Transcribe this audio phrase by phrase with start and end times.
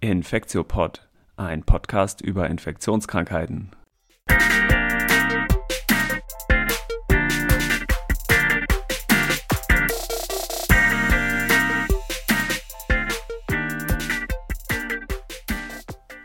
[0.00, 3.72] Infektiopod, ein Podcast über Infektionskrankheiten.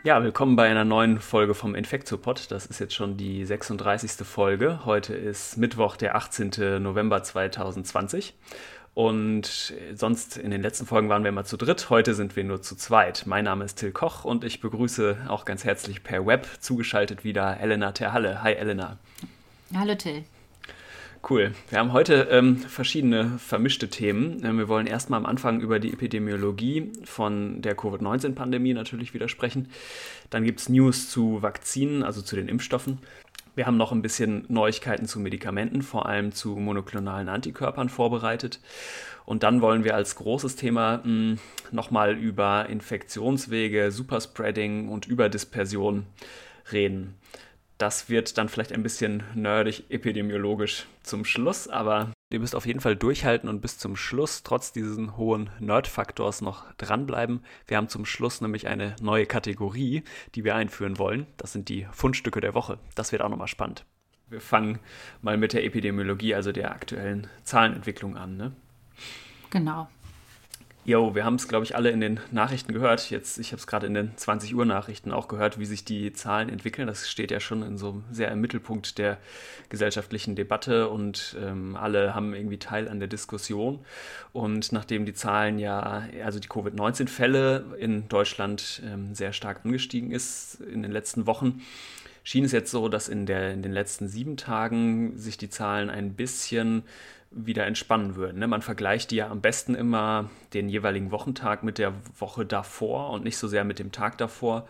[0.04, 2.52] Ja, willkommen bei einer neuen Folge vom Infektiopod.
[2.52, 4.24] Das ist jetzt schon die 36.
[4.24, 4.84] Folge.
[4.84, 6.80] Heute ist Mittwoch, der 18.
[6.80, 8.36] November 2020.
[8.94, 11.90] Und sonst in den letzten Folgen waren wir immer zu dritt.
[11.90, 13.24] Heute sind wir nur zu zweit.
[13.26, 17.58] Mein Name ist Till Koch und ich begrüße auch ganz herzlich per Web zugeschaltet wieder
[17.60, 18.42] Elena Terhalle.
[18.42, 18.98] Hi Elena.
[19.74, 20.22] Hallo Till.
[21.28, 21.54] Cool.
[21.70, 24.44] Wir haben heute ähm, verschiedene vermischte Themen.
[24.44, 29.70] Ähm, wir wollen erstmal am Anfang über die Epidemiologie von der Covid-19-Pandemie natürlich wieder sprechen.
[30.28, 32.98] Dann gibt es News zu Vakzinen, also zu den Impfstoffen.
[33.54, 38.60] Wir haben noch ein bisschen Neuigkeiten zu Medikamenten, vor allem zu monoklonalen Antikörpern vorbereitet.
[39.24, 41.38] Und dann wollen wir als großes Thema hm,
[41.70, 46.06] nochmal über Infektionswege, Superspreading und Überdispersion
[46.72, 47.14] reden.
[47.78, 52.80] Das wird dann vielleicht ein bisschen nerdig epidemiologisch zum Schluss, aber ihr müsst auf jeden
[52.80, 57.44] Fall durchhalten und bis zum Schluss trotz diesen hohen Nerd-Faktors noch dranbleiben.
[57.66, 60.04] Wir haben zum Schluss nämlich eine neue Kategorie,
[60.36, 61.26] die wir einführen wollen.
[61.36, 62.78] Das sind die Fundstücke der Woche.
[62.94, 63.84] Das wird auch nochmal spannend.
[64.28, 64.78] Wir fangen
[65.20, 68.36] mal mit der Epidemiologie, also der aktuellen Zahlenentwicklung an.
[68.36, 68.52] Ne?
[69.50, 69.88] Genau.
[70.86, 73.08] Jo, wir haben es, glaube ich, alle in den Nachrichten gehört.
[73.08, 76.12] Jetzt, ich habe es gerade in den 20 Uhr Nachrichten auch gehört, wie sich die
[76.12, 76.86] Zahlen entwickeln.
[76.86, 79.16] Das steht ja schon in so sehr im Mittelpunkt der
[79.70, 83.78] gesellschaftlichen Debatte und ähm, alle haben irgendwie Teil an der Diskussion.
[84.34, 90.60] Und nachdem die Zahlen ja, also die Covid-19-Fälle in Deutschland ähm, sehr stark angestiegen ist
[90.60, 91.62] in den letzten Wochen,
[92.24, 95.88] schien es jetzt so, dass in, der, in den letzten sieben Tagen sich die Zahlen
[95.88, 96.82] ein bisschen
[97.30, 98.38] wieder entspannen würden.
[98.38, 98.46] Ne?
[98.46, 103.36] Man vergleicht ja am besten immer den jeweiligen Wochentag mit der Woche davor und nicht
[103.36, 104.66] so sehr mit dem Tag davor,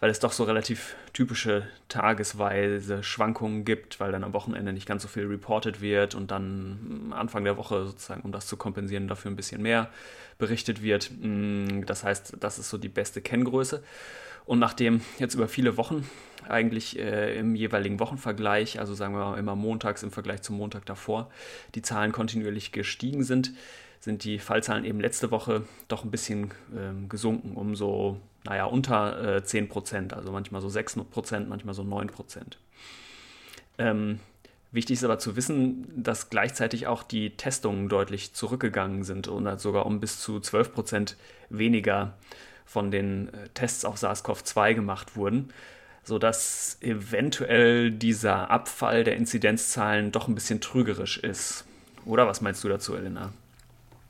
[0.00, 5.02] weil es doch so relativ typische tagesweise Schwankungen gibt, weil dann am Wochenende nicht ganz
[5.02, 9.30] so viel reported wird und dann Anfang der Woche sozusagen, um das zu kompensieren, dafür
[9.30, 9.88] ein bisschen mehr
[10.36, 11.10] berichtet wird.
[11.20, 13.82] Mm, das heißt, das ist so die beste Kenngröße.
[14.44, 16.06] Und nachdem jetzt über viele Wochen
[16.48, 20.86] eigentlich äh, im jeweiligen Wochenvergleich, also sagen wir mal immer montags im Vergleich zum Montag
[20.86, 21.30] davor,
[21.74, 23.52] die Zahlen kontinuierlich gestiegen sind,
[24.00, 29.36] sind die Fallzahlen eben letzte Woche doch ein bisschen äh, gesunken, um so, naja, unter
[29.36, 32.58] äh, 10 Prozent, also manchmal so 6 Prozent, manchmal so 9 Prozent.
[33.78, 34.20] Ähm,
[34.72, 39.86] wichtig ist aber zu wissen, dass gleichzeitig auch die Testungen deutlich zurückgegangen sind und sogar
[39.86, 41.16] um bis zu 12 Prozent
[41.48, 42.14] weniger
[42.66, 45.48] von den äh, Tests auf SARS-CoV-2 gemacht wurden,
[46.04, 51.64] sodass eventuell dieser Abfall der Inzidenzzahlen doch ein bisschen trügerisch ist.
[52.04, 53.32] Oder was meinst du dazu, Elena?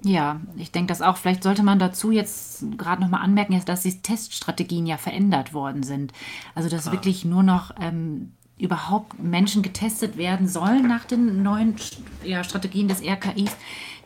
[0.02, 1.16] Ja, ich denke das auch.
[1.16, 6.12] Vielleicht sollte man dazu jetzt gerade nochmal anmerken, dass die Teststrategien ja verändert worden sind.
[6.54, 6.92] Also dass ah.
[6.92, 11.76] wirklich nur noch ähm, überhaupt Menschen getestet werden sollen nach den neuen
[12.22, 13.56] ja, Strategien des RKIs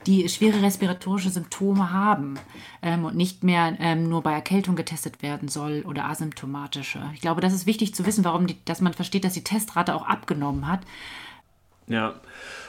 [0.06, 2.38] die schwere respiratorische Symptome haben
[2.82, 7.00] ähm, und nicht mehr ähm, nur bei Erkältung getestet werden soll oder asymptomatische.
[7.14, 9.94] Ich glaube, das ist wichtig zu wissen, warum die, dass man versteht, dass die Testrate
[9.94, 10.80] auch abgenommen hat.
[11.86, 12.14] Ja.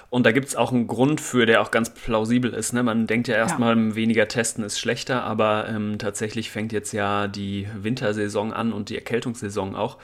[0.10, 2.74] Und da gibt es auch einen Grund für, der auch ganz plausibel ist.
[2.74, 2.82] Ne?
[2.82, 3.96] Man denkt ja erstmal, ja.
[3.96, 8.96] weniger testen ist schlechter, aber ähm, tatsächlich fängt jetzt ja die Wintersaison an und die
[8.96, 9.98] Erkältungssaison auch.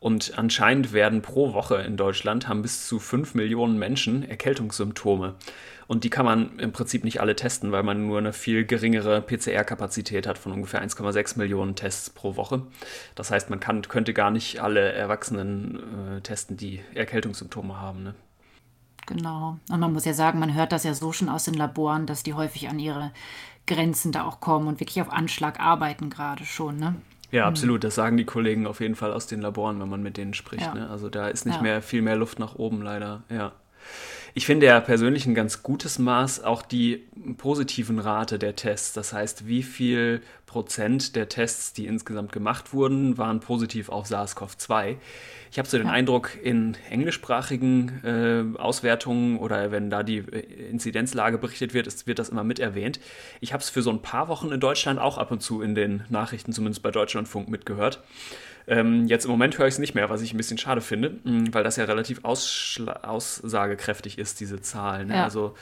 [0.00, 5.34] Und anscheinend werden pro Woche in Deutschland haben bis zu 5 Millionen Menschen Erkältungssymptome.
[5.86, 9.20] Und die kann man im Prinzip nicht alle testen, weil man nur eine viel geringere
[9.20, 12.62] PCR-Kapazität hat von ungefähr 1,6 Millionen Tests pro Woche.
[13.14, 18.02] Das heißt, man kann, könnte gar nicht alle Erwachsenen äh, testen, die Erkältungssymptome haben.
[18.04, 18.14] Ne?
[19.06, 19.58] Genau.
[19.68, 22.22] Und man muss ja sagen, man hört das ja so schon aus den Laboren, dass
[22.22, 23.10] die häufig an ihre
[23.66, 26.78] Grenzen da auch kommen und wirklich auf Anschlag arbeiten gerade schon.
[26.78, 26.94] Ne?
[27.30, 27.84] Ja, absolut.
[27.84, 30.66] Das sagen die Kollegen auf jeden Fall aus den Laboren, wenn man mit denen spricht.
[30.66, 30.74] Ja.
[30.74, 30.90] Ne?
[30.90, 31.62] Also da ist nicht ja.
[31.62, 33.22] mehr viel mehr Luft nach oben, leider.
[33.28, 33.52] Ja.
[34.34, 37.04] Ich finde ja persönlich ein ganz gutes Maß auch die
[37.36, 38.92] positiven Rate der Tests.
[38.92, 44.96] Das heißt, wie viel Prozent der Tests, die insgesamt gemacht wurden, waren positiv auf SARS-CoV-2.
[45.50, 45.92] Ich habe so den ja.
[45.92, 52.18] Eindruck, in englischsprachigen äh, Auswertungen oder wenn da die äh, Inzidenzlage berichtet wird, ist, wird
[52.18, 53.00] das immer mit erwähnt.
[53.40, 55.74] Ich habe es für so ein paar Wochen in Deutschland auch ab und zu in
[55.74, 58.02] den Nachrichten, zumindest bei Deutschlandfunk, mitgehört.
[58.70, 61.10] Ähm, jetzt im Moment höre ich es nicht mehr, was ich ein bisschen schade finde,
[61.24, 65.06] mm, weil das ja relativ aussagekräftig ist, diese Zahl.
[65.06, 65.16] Ne?
[65.16, 65.24] Ja.
[65.24, 65.56] Also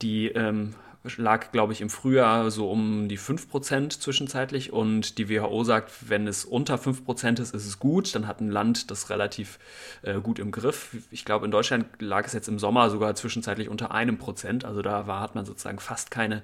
[0.00, 0.74] die ähm,
[1.16, 6.28] lag, glaube ich, im Frühjahr so um die 5% zwischenzeitlich und die WHO sagt, wenn
[6.28, 9.58] es unter 5% ist, ist es gut, dann hat ein Land das relativ
[10.02, 10.96] äh, gut im Griff.
[11.10, 14.82] Ich glaube, in Deutschland lag es jetzt im Sommer sogar zwischenzeitlich unter einem Prozent, also
[14.82, 16.42] da war, hat man sozusagen fast keine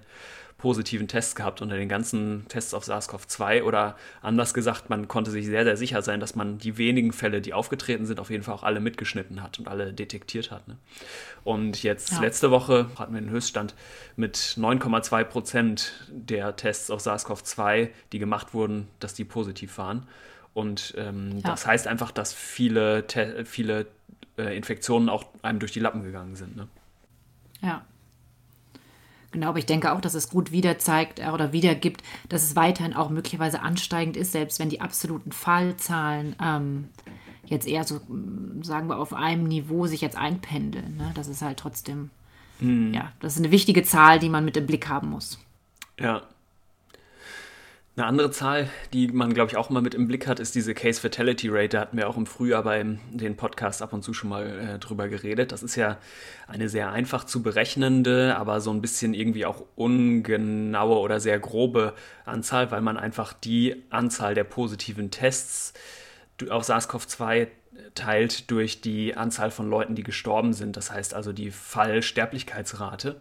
[0.59, 5.47] positiven Tests gehabt unter den ganzen Tests auf SARS-CoV-2 oder anders gesagt, man konnte sich
[5.47, 8.55] sehr, sehr sicher sein, dass man die wenigen Fälle, die aufgetreten sind, auf jeden Fall
[8.55, 10.67] auch alle mitgeschnitten hat und alle detektiert hat.
[10.67, 10.77] Ne?
[11.45, 12.21] Und jetzt ja.
[12.21, 13.77] letzte Woche hatten wir den Höchststand
[14.17, 20.09] mit 9,2 Prozent der Tests auf SARS-CoV-2, die gemacht wurden, dass die positiv waren.
[20.55, 21.51] Und ähm, ja.
[21.51, 23.05] das heißt einfach, dass viele,
[23.45, 23.87] viele
[24.37, 26.57] äh, Infektionen auch einem durch die Lappen gegangen sind.
[26.57, 26.67] Ne?
[27.63, 27.85] Ja.
[29.31, 32.57] Genau, aber ich denke auch, dass es gut wieder zeigt äh, oder wiedergibt, dass es
[32.57, 36.89] weiterhin auch möglicherweise ansteigend ist, selbst wenn die absoluten Fallzahlen ähm,
[37.45, 40.97] jetzt eher so, mm, sagen wir, auf einem Niveau sich jetzt einpendeln.
[40.97, 41.13] Ne?
[41.15, 42.11] Das ist halt trotzdem,
[42.59, 42.95] hm.
[42.95, 45.39] ja, das ist eine wichtige Zahl, die man mit im Blick haben muss.
[46.01, 46.23] Ja,
[47.99, 50.73] eine andere Zahl, die man, glaube ich, auch mal mit im Blick hat, ist diese
[50.73, 51.69] Case Fatality Rate.
[51.69, 54.79] Da hatten wir auch im Frühjahr bei den Podcasts ab und zu schon mal äh,
[54.79, 55.51] drüber geredet.
[55.51, 55.99] Das ist ja
[56.47, 61.95] eine sehr einfach zu berechnende, aber so ein bisschen irgendwie auch ungenaue oder sehr grobe
[62.25, 65.75] Anzahl, weil man einfach die Anzahl der positiven Tests
[66.51, 67.49] auf SARS-CoV-2
[67.95, 70.77] teilt durch die Anzahl von Leuten, die gestorben sind.
[70.77, 73.21] Das heißt also die Fallsterblichkeitsrate.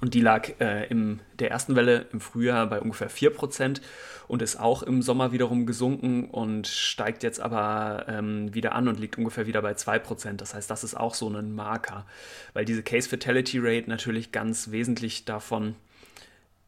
[0.00, 3.80] Und die lag äh, in der ersten Welle im Frühjahr bei ungefähr 4%
[4.28, 8.98] und ist auch im Sommer wiederum gesunken und steigt jetzt aber ähm, wieder an und
[8.98, 10.36] liegt ungefähr wieder bei 2%.
[10.36, 12.06] Das heißt, das ist auch so ein Marker,
[12.52, 15.76] weil diese Case Fatality Rate natürlich ganz wesentlich davon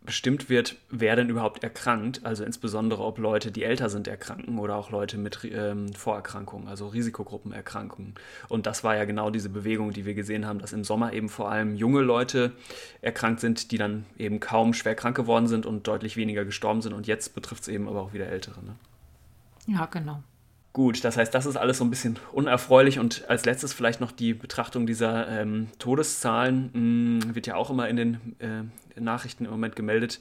[0.05, 4.77] bestimmt wird, wer denn überhaupt erkrankt, also insbesondere ob Leute, die älter sind, erkranken oder
[4.77, 8.15] auch Leute mit ähm, Vorerkrankungen, also Risikogruppenerkrankungen.
[8.49, 11.31] Und das war ja genau diese Bewegung, die wir gesehen haben, dass im Sommer eben
[11.31, 12.53] vor allem junge Leute
[13.01, 16.93] erkrankt sind, die dann eben kaum schwer krank geworden sind und deutlich weniger gestorben sind.
[16.93, 18.63] Und jetzt betrifft es eben aber auch wieder Ältere.
[18.63, 18.77] Ne?
[19.67, 20.23] Ja, genau.
[20.75, 24.11] Gut, das heißt, das ist alles so ein bisschen unerfreulich und als letztes vielleicht noch
[24.11, 29.45] die Betrachtung dieser ähm, Todeszahlen, mh, hm, wird ja auch immer in den äh, Nachrichten
[29.45, 30.19] im Moment gemeldet,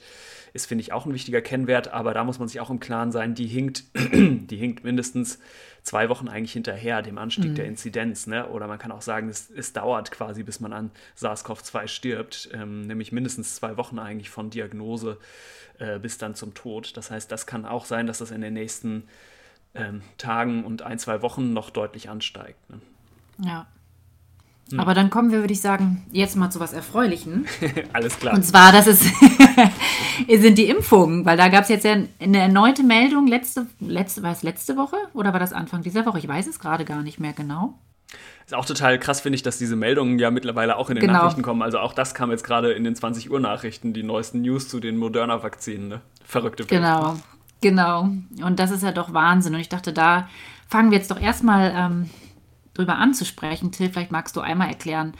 [0.52, 3.10] ist, finde ich, auch ein wichtiger Kennwert, aber da muss man sich auch im Klaren
[3.10, 5.40] sein, die hinkt, die hinkt mindestens
[5.82, 7.54] zwei Wochen eigentlich hinterher dem Anstieg mhm.
[7.56, 8.28] der Inzidenz.
[8.28, 8.48] Ne?
[8.48, 12.82] Oder man kann auch sagen, es, es dauert quasi, bis man an SARS-CoV-2 stirbt, ähm,
[12.82, 15.18] nämlich mindestens zwei Wochen eigentlich von Diagnose
[15.80, 16.96] äh, bis dann zum Tod.
[16.96, 19.08] Das heißt, das kann auch sein, dass das in den nächsten
[19.74, 22.70] ähm, Tagen und ein, zwei Wochen noch deutlich ansteigt.
[22.70, 22.80] Ne?
[23.44, 23.66] Ja.
[24.70, 24.80] Hm.
[24.80, 27.46] Aber dann kommen wir, würde ich sagen, jetzt mal zu was Erfreulichen.
[27.92, 28.34] Alles klar.
[28.34, 29.04] Und zwar, das ist
[30.28, 34.32] sind die Impfungen, weil da gab es jetzt ja eine erneute Meldung letzte, letzte, war
[34.32, 36.18] es letzte Woche oder war das Anfang dieser Woche?
[36.18, 37.78] Ich weiß es gerade gar nicht mehr genau.
[38.46, 41.14] Ist auch total krass, finde ich, dass diese Meldungen ja mittlerweile auch in den genau.
[41.14, 41.62] Nachrichten kommen.
[41.62, 44.80] Also auch das kam jetzt gerade in den 20 Uhr Nachrichten, die neuesten News zu
[44.80, 45.88] den Moderna-Vakzinen.
[45.88, 46.00] Ne?
[46.24, 46.68] Verrückte Welt.
[46.68, 47.16] Genau,
[47.64, 48.10] Genau.
[48.44, 49.54] Und das ist ja doch Wahnsinn.
[49.54, 50.28] Und ich dachte, da
[50.68, 52.10] fangen wir jetzt doch erstmal ähm,
[52.74, 53.72] drüber an zu sprechen.
[53.72, 55.14] Till, vielleicht magst du einmal erklären,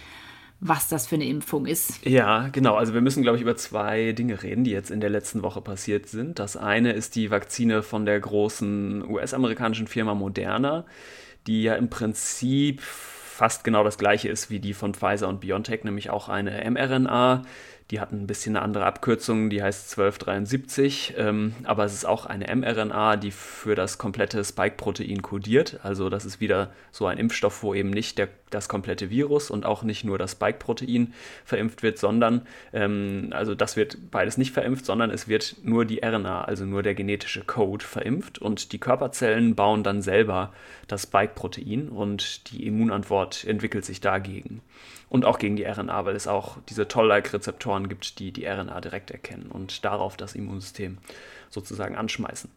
[0.61, 2.05] was das für eine Impfung ist.
[2.05, 2.75] Ja, genau.
[2.77, 5.63] Also wir müssen, glaube ich, über zwei Dinge reden, die jetzt in der letzten Woche
[5.63, 6.39] passiert sind.
[6.39, 10.85] Das eine ist die Vakzine von der großen US-amerikanischen Firma Moderna,
[11.47, 15.83] die ja im Prinzip fast genau das gleiche ist wie die von Pfizer und BioNTech,
[15.85, 17.43] nämlich auch eine mRNA
[17.91, 22.25] die hat ein bisschen eine andere Abkürzung, die heißt 1273, ähm, aber es ist auch
[22.25, 25.81] eine mRNA, die für das komplette Spike-Protein kodiert.
[25.83, 29.67] Also das ist wieder so ein Impfstoff, wo eben nicht der, das komplette Virus und
[29.67, 31.13] auch nicht nur das Spike-Protein
[31.45, 36.01] verimpft wird, sondern, ähm, also das wird beides nicht verimpft, sondern es wird nur die
[36.05, 40.53] RNA, also nur der genetische Code verimpft und die Körperzellen bauen dann selber
[40.89, 44.61] das Spike-Protein und die Immunantwort entwickelt sich dagegen
[45.09, 49.11] und auch gegen die RNA, weil es auch diese Toll-like-Rezeptoren gibt, die die RNA direkt
[49.11, 50.99] erkennen und darauf das Immunsystem
[51.51, 52.51] sozusagen anschmeißen.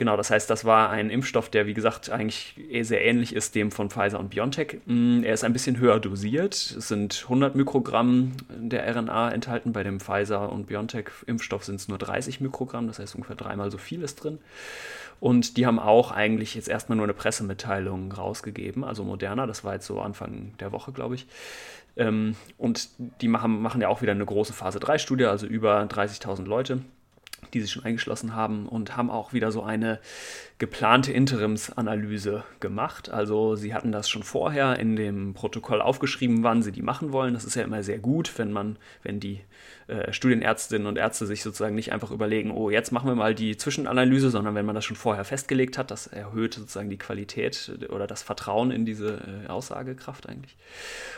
[0.00, 3.70] Genau, das heißt, das war ein Impfstoff, der, wie gesagt, eigentlich sehr ähnlich ist dem
[3.70, 4.78] von Pfizer und BioNTech.
[4.86, 6.54] Mm, er ist ein bisschen höher dosiert.
[6.54, 9.74] Es sind 100 Mikrogramm der RNA enthalten.
[9.74, 13.76] Bei dem Pfizer und BioNTech-Impfstoff sind es nur 30 Mikrogramm, das heißt ungefähr dreimal so
[13.76, 14.38] viel ist drin.
[15.20, 19.74] Und die haben auch eigentlich jetzt erstmal nur eine Pressemitteilung rausgegeben, also Moderna, das war
[19.74, 21.26] jetzt so Anfang der Woche, glaube ich.
[21.98, 22.88] Ähm, und
[23.20, 26.80] die machen, machen ja auch wieder eine große Phase 3-Studie, also über 30.000 Leute
[27.52, 29.98] die sich schon eingeschlossen haben und haben auch wieder so eine
[30.58, 33.10] geplante Interimsanalyse gemacht.
[33.10, 37.34] Also sie hatten das schon vorher in dem Protokoll aufgeschrieben, wann sie die machen wollen.
[37.34, 39.40] Das ist ja immer sehr gut, wenn man, wenn die
[39.88, 43.56] äh, Studienärztinnen und Ärzte sich sozusagen nicht einfach überlegen, oh, jetzt machen wir mal die
[43.56, 48.06] Zwischenanalyse, sondern wenn man das schon vorher festgelegt hat, das erhöht sozusagen die Qualität oder
[48.06, 50.56] das Vertrauen in diese äh, Aussagekraft eigentlich.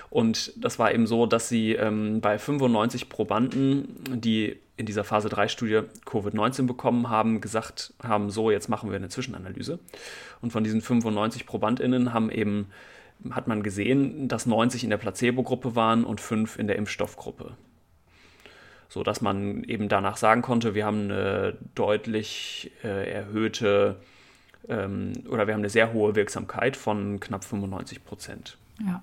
[0.09, 5.29] Und das war eben so, dass sie ähm, bei 95 Probanden, die in dieser Phase
[5.29, 9.79] 3-Studie Covid-19 bekommen haben, gesagt haben, so, jetzt machen wir eine Zwischenanalyse.
[10.41, 12.67] Und von diesen 95 ProbandInnen haben eben,
[13.31, 17.57] hat man gesehen, dass 90 in der Placebo-Gruppe waren und 5 in der Impfstoffgruppe.
[18.89, 24.01] sodass man eben danach sagen konnte, wir haben eine deutlich äh, erhöhte
[24.69, 28.59] ähm, oder wir haben eine sehr hohe Wirksamkeit von knapp 95 Prozent.
[28.85, 29.03] Ja.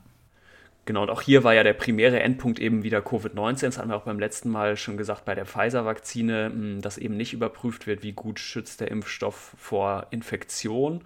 [0.85, 3.61] Genau, und auch hier war ja der primäre Endpunkt eben wieder Covid-19.
[3.61, 7.15] Das hatten wir auch beim letzten Mal schon gesagt bei der Pfizer-Vakzine, hm, dass eben
[7.15, 11.03] nicht überprüft wird, wie gut schützt der Impfstoff vor Infektion.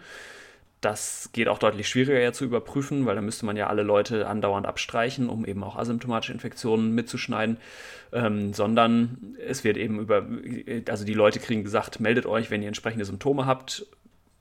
[0.84, 4.28] Das geht auch deutlich schwieriger ja zu überprüfen, weil da müsste man ja alle Leute
[4.28, 7.58] andauernd abstreichen, um eben auch asymptomatische Infektionen mitzuschneiden,
[8.12, 10.28] ähm, sondern es wird eben über,
[10.90, 13.86] also die Leute kriegen gesagt, meldet euch, wenn ihr entsprechende Symptome habt,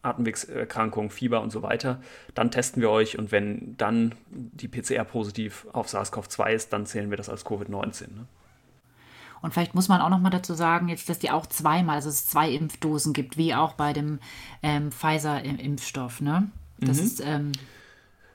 [0.02, 2.00] Atemwegserkrankung, Fieber und so weiter.
[2.34, 7.10] Dann testen wir euch und wenn dann die PCR positiv auf SARS-CoV-2 ist, dann zählen
[7.10, 8.02] wir das als Covid-19.
[8.14, 8.26] Ne?
[9.42, 12.08] Und vielleicht muss man auch noch mal dazu sagen, jetzt, dass die auch zweimal, also
[12.08, 14.20] es zwei Impfdosen gibt, wie auch bei dem
[14.62, 16.20] ähm, Pfizer-Impfstoff.
[16.20, 16.48] Ne?
[16.78, 17.04] Das mhm.
[17.04, 17.20] ist.
[17.24, 17.52] Ähm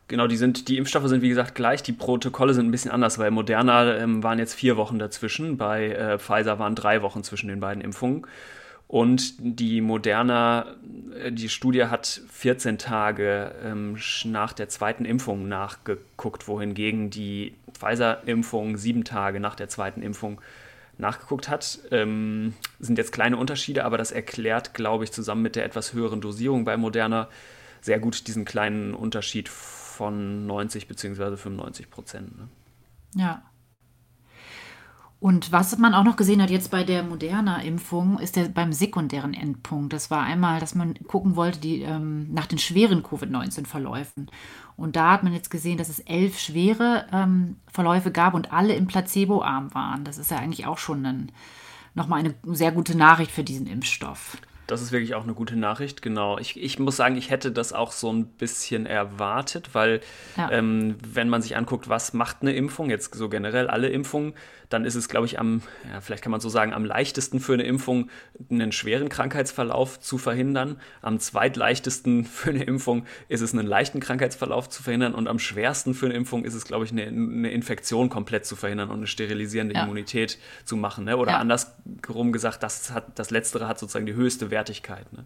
[0.09, 3.19] Genau, die sind, die Impfstoffe sind wie gesagt gleich, die Protokolle sind ein bisschen anders,
[3.19, 7.49] weil Moderna ähm, waren jetzt vier Wochen dazwischen, bei äh, Pfizer waren drei Wochen zwischen
[7.49, 8.25] den beiden Impfungen.
[8.87, 10.75] Und die Moderna,
[11.21, 18.77] äh, die Studie hat 14 Tage ähm, nach der zweiten Impfung nachgeguckt, wohingegen die Pfizer-Impfung
[18.77, 20.39] sieben Tage nach der zweiten Impfung
[20.97, 21.79] nachgeguckt hat.
[21.91, 26.21] Ähm, sind jetzt kleine Unterschiede, aber das erklärt, glaube ich, zusammen mit der etwas höheren
[26.21, 27.27] Dosierung bei Moderna
[27.81, 31.37] sehr gut diesen kleinen Unterschied von 90 bzw.
[31.37, 32.37] 95 Prozent.
[32.37, 32.47] Ne?
[33.15, 33.43] Ja.
[35.19, 39.33] Und was man auch noch gesehen hat jetzt bei der Moderna-Impfung, ist der beim sekundären
[39.33, 39.91] Endpunkt.
[39.93, 44.29] Das war einmal, dass man gucken wollte die, ähm, nach den schweren Covid-19-Verläufen.
[44.75, 48.75] Und da hat man jetzt gesehen, dass es elf schwere ähm, Verläufe gab und alle
[48.75, 50.03] im Placebo-Arm waren.
[50.03, 51.31] Das ist ja eigentlich auch schon ein,
[51.95, 54.37] nochmal eine sehr gute Nachricht für diesen Impfstoff.
[54.67, 56.37] Das ist wirklich auch eine gute Nachricht, genau.
[56.37, 60.01] Ich, ich muss sagen, ich hätte das auch so ein bisschen erwartet, weil
[60.35, 60.51] ja.
[60.51, 64.33] ähm, wenn man sich anguckt, was macht eine Impfung, jetzt so generell alle Impfungen,
[64.69, 67.53] dann ist es, glaube ich, am, ja, vielleicht kann man so sagen, am leichtesten für
[67.53, 68.09] eine Impfung
[68.49, 70.79] einen schweren Krankheitsverlauf zu verhindern.
[71.01, 75.13] Am zweitleichtesten für eine Impfung ist es, einen leichten Krankheitsverlauf zu verhindern.
[75.13, 78.55] Und am schwersten für eine Impfung ist es, glaube ich, eine, eine Infektion komplett zu
[78.55, 79.83] verhindern und eine sterilisierende ja.
[79.83, 81.05] Immunität zu machen.
[81.05, 81.15] Ne?
[81.15, 85.11] Oder andersrum gesagt, das, hat, das Letztere hat sozusagen die höchste Wertigkeit.
[85.13, 85.25] Ne?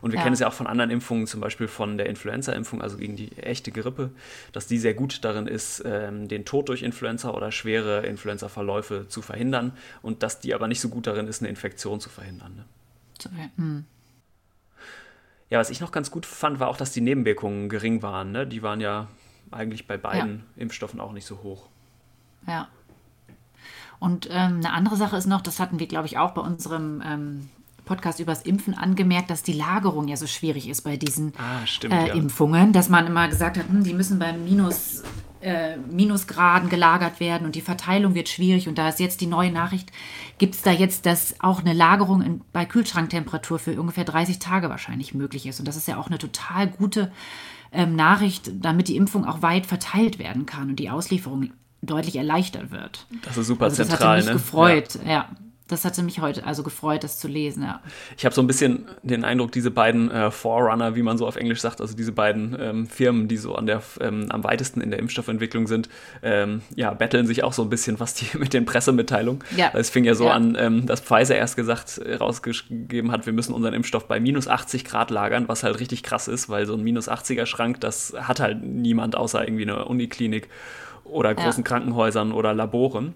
[0.00, 2.96] Und wir kennen es ja auch von anderen Impfungen, zum Beispiel von der Influenza-Impfung, also
[2.96, 4.10] gegen die echte Grippe,
[4.52, 9.08] dass die sehr gut darin ist, ähm, den Tod durch Influenza oder schwere Influenza-Verläufe Verläufe
[9.08, 9.72] zu verhindern
[10.02, 12.54] und dass die aber nicht so gut darin ist, eine Infektion zu verhindern.
[12.56, 13.50] Ne?
[13.56, 13.84] Hm.
[15.50, 18.32] Ja, was ich noch ganz gut fand, war auch, dass die Nebenwirkungen gering waren.
[18.32, 18.46] Ne?
[18.46, 19.08] Die waren ja
[19.50, 20.62] eigentlich bei beiden ja.
[20.62, 21.68] Impfstoffen auch nicht so hoch.
[22.46, 22.68] Ja.
[23.98, 27.02] Und ähm, eine andere Sache ist noch, das hatten wir, glaube ich, auch bei unserem
[27.04, 27.50] ähm,
[27.92, 31.92] Podcast übers Impfen angemerkt, dass die Lagerung ja so schwierig ist bei diesen ah, stimmt,
[31.92, 32.14] äh, ja.
[32.14, 35.02] Impfungen, dass man immer gesagt hat, hm, die müssen beim Minus
[35.42, 38.66] äh, Minusgraden gelagert werden und die Verteilung wird schwierig.
[38.66, 39.92] Und da ist jetzt die neue Nachricht,
[40.38, 44.70] gibt es da jetzt, dass auch eine Lagerung in, bei Kühlschranktemperatur für ungefähr 30 Tage
[44.70, 45.58] wahrscheinlich möglich ist.
[45.58, 47.12] Und das ist ja auch eine total gute
[47.72, 51.50] ähm, Nachricht, damit die Impfung auch weit verteilt werden kann und die Auslieferung
[51.82, 53.06] deutlich erleichtert wird.
[53.22, 54.16] Das ist super also das zentral.
[54.16, 54.50] Das hat mich ne?
[54.50, 55.10] gefreut, ja.
[55.10, 55.28] ja
[55.72, 57.80] das hatte mich heute also gefreut, das zu lesen, ja.
[58.16, 61.36] Ich habe so ein bisschen den Eindruck, diese beiden äh, Forerunner, wie man so auf
[61.36, 64.90] Englisch sagt, also diese beiden ähm, Firmen, die so an der, ähm, am weitesten in
[64.90, 65.88] der Impfstoffentwicklung sind,
[66.22, 69.42] ähm, ja, betteln sich auch so ein bisschen, was die mit den Pressemitteilungen.
[69.56, 69.70] Ja.
[69.74, 70.32] Es fing ja so ja.
[70.32, 74.48] an, ähm, dass Pfizer erst gesagt, äh, rausgegeben hat, wir müssen unseren Impfstoff bei minus
[74.48, 78.14] 80 Grad lagern, was halt richtig krass ist, weil so ein minus 80er Schrank, das
[78.20, 80.48] hat halt niemand außer irgendwie eine Uniklinik
[81.12, 81.68] oder großen ja.
[81.68, 83.14] Krankenhäusern oder Laboren.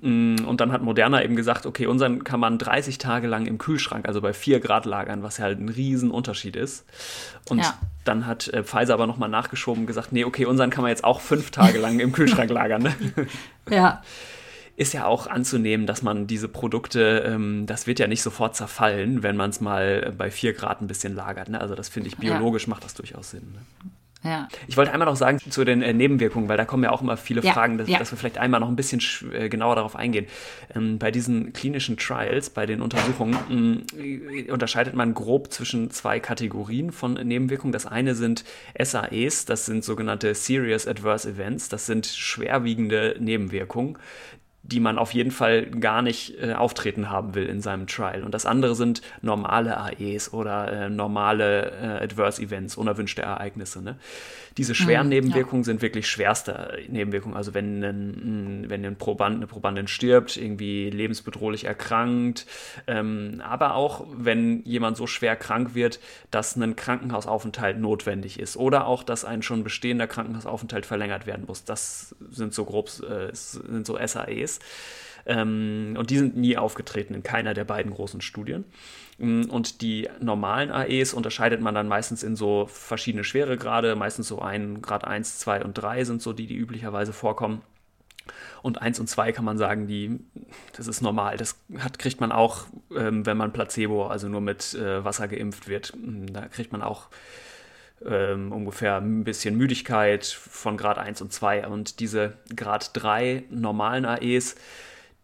[0.00, 3.58] Mm, und dann hat Moderna eben gesagt, okay, unseren kann man 30 Tage lang im
[3.58, 6.84] Kühlschrank, also bei 4 Grad lagern, was ja halt ein Riesenunterschied ist.
[7.48, 7.78] Und ja.
[8.04, 11.04] dann hat äh, Pfizer aber nochmal nachgeschoben und gesagt, nee, okay, unseren kann man jetzt
[11.04, 12.82] auch 5 Tage lang im Kühlschrank lagern.
[12.82, 12.94] Ne?
[13.70, 14.02] Ja.
[14.76, 19.22] Ist ja auch anzunehmen, dass man diese Produkte, ähm, das wird ja nicht sofort zerfallen,
[19.22, 21.50] wenn man es mal bei 4 Grad ein bisschen lagert.
[21.50, 21.60] Ne?
[21.60, 22.70] Also das finde ich, biologisch ja.
[22.70, 23.52] macht das durchaus Sinn.
[23.52, 23.90] Ne?
[24.22, 24.48] Ja.
[24.68, 27.16] Ich wollte einmal noch sagen zu den äh, Nebenwirkungen, weil da kommen ja auch immer
[27.16, 27.98] viele ja, Fragen, dass, ja.
[27.98, 29.00] dass, wir vielleicht einmal noch ein bisschen
[29.32, 30.26] äh, genauer darauf eingehen.
[30.74, 36.20] Ähm, bei diesen klinischen Trials, bei den Untersuchungen, mh, äh, unterscheidet man grob zwischen zwei
[36.20, 37.72] Kategorien von Nebenwirkungen.
[37.72, 38.44] Das eine sind
[38.78, 43.96] SAEs, das sind sogenannte Serious Adverse Events, das sind schwerwiegende Nebenwirkungen,
[44.62, 48.22] die man auf jeden Fall gar nicht äh, auftreten haben will in seinem Trial.
[48.22, 53.82] Und das andere sind normale AEs oder äh, normale äh, Adverse Events, unerwünschte Ereignisse.
[53.82, 53.96] Ne?
[54.60, 55.64] Diese schweren mhm, Nebenwirkungen ja.
[55.64, 57.34] sind wirklich schwerste Nebenwirkungen.
[57.34, 62.44] Also wenn ein, wenn ein Proband, eine Probandin stirbt, irgendwie lebensbedrohlich erkrankt,
[62.86, 65.98] ähm, aber auch wenn jemand so schwer krank wird,
[66.30, 71.64] dass ein Krankenhausaufenthalt notwendig ist oder auch, dass ein schon bestehender Krankenhausaufenthalt verlängert werden muss.
[71.64, 74.58] Das sind so grob äh, sind so SAEs.
[75.26, 78.64] Ähm, und die sind nie aufgetreten in keiner der beiden großen Studien.
[79.18, 84.40] Mm, und die normalen AEs unterscheidet man dann meistens in so verschiedene Schweregrade, meistens so
[84.50, 87.62] ein Grad 1, 2 und 3 sind so die, die üblicherweise vorkommen.
[88.62, 90.20] Und 1 und 2 kann man sagen, die,
[90.76, 91.36] das ist normal.
[91.36, 95.68] Das hat, kriegt man auch, ähm, wenn man Placebo, also nur mit äh, Wasser geimpft
[95.68, 95.94] wird.
[95.96, 97.08] Mm, da kriegt man auch
[98.04, 101.66] ähm, ungefähr ein bisschen Müdigkeit von Grad 1 und 2.
[101.66, 104.56] Und diese Grad 3 normalen AEs,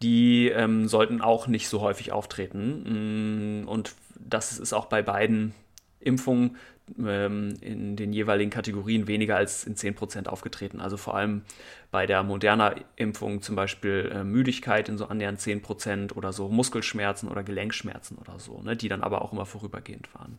[0.01, 3.63] die ähm, sollten auch nicht so häufig auftreten.
[3.63, 5.53] Mm, und das ist auch bei beiden
[5.99, 6.57] Impfungen
[6.97, 10.79] ähm, in den jeweiligen Kategorien weniger als in 10% aufgetreten.
[10.79, 11.43] Also vor allem
[11.91, 17.43] bei der Moderna-Impfung zum Beispiel äh, Müdigkeit in so annähernd 10% oder so Muskelschmerzen oder
[17.43, 20.37] Gelenkschmerzen oder so, ne, die dann aber auch immer vorübergehend waren.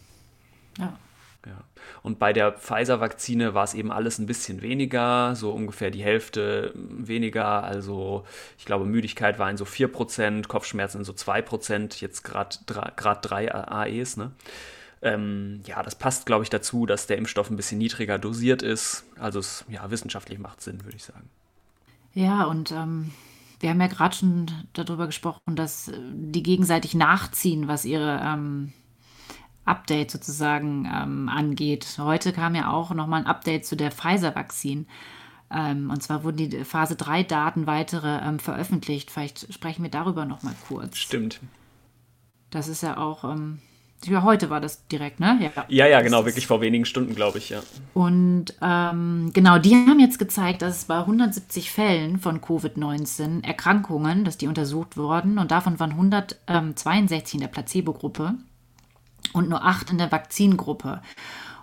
[0.78, 0.98] Ja.
[1.46, 1.64] Ja.
[2.02, 6.72] Und bei der Pfizer-Vakzine war es eben alles ein bisschen weniger, so ungefähr die Hälfte
[6.74, 7.62] weniger.
[7.62, 8.26] Also
[8.58, 13.54] ich glaube, Müdigkeit war in so 4%, Kopfschmerzen in so 2%, jetzt gerade Grad 3
[13.54, 14.16] AEs.
[14.16, 14.32] Ne?
[15.00, 19.04] Ähm, ja, das passt, glaube ich, dazu, dass der Impfstoff ein bisschen niedriger dosiert ist.
[19.18, 21.28] Also es ja, wissenschaftlich macht Sinn, würde ich sagen.
[22.14, 23.12] Ja, und ähm,
[23.60, 28.72] wir haben ja gerade schon darüber gesprochen, dass die gegenseitig nachziehen, was ihre ähm,
[29.64, 31.96] Update sozusagen ähm, angeht.
[31.98, 34.86] Heute kam ja auch nochmal ein Update zu der Pfizer-Vakzin.
[35.50, 39.10] Ähm, und zwar wurden die Phase 3-Daten weitere ähm, veröffentlicht.
[39.10, 40.96] Vielleicht sprechen wir darüber nochmal kurz.
[40.96, 41.40] Stimmt.
[42.50, 43.60] Das ist ja auch, ähm,
[44.04, 45.38] ja, heute war das direkt, ne?
[45.40, 47.60] Ja, ja, ja genau, wirklich vor wenigen Stunden, glaube ich, ja.
[47.94, 54.24] Und ähm, genau, die haben jetzt gezeigt, dass es bei 170 Fällen von Covid-19 Erkrankungen,
[54.24, 58.34] dass die untersucht wurden und davon waren 162 in der Placebo-Gruppe
[59.32, 61.02] und nur acht in der Vakzingruppe.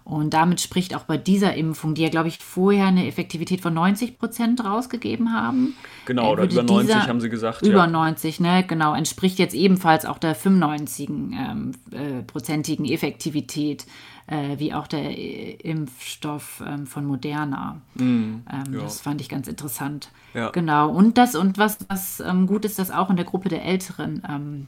[0.05, 3.73] Und damit spricht auch bei dieser Impfung, die ja, glaube ich, vorher eine Effektivität von
[3.73, 5.73] 90 Prozent rausgegeben haben.
[6.05, 7.63] Genau, oder über 90 haben sie gesagt.
[7.63, 7.87] Über ja.
[7.87, 13.87] 90, ne, genau, entspricht jetzt ebenfalls auch der 95-prozentigen ähm, äh, Effektivität,
[14.27, 17.81] äh, wie auch der äh, Impfstoff ähm, von Moderna.
[17.95, 18.63] Mm, ja.
[18.81, 20.09] Das fand ich ganz interessant.
[20.35, 20.51] Ja.
[20.51, 23.65] Genau, und das, und was, was ähm, gut ist, dass auch in der Gruppe der
[23.65, 24.67] Älteren ähm,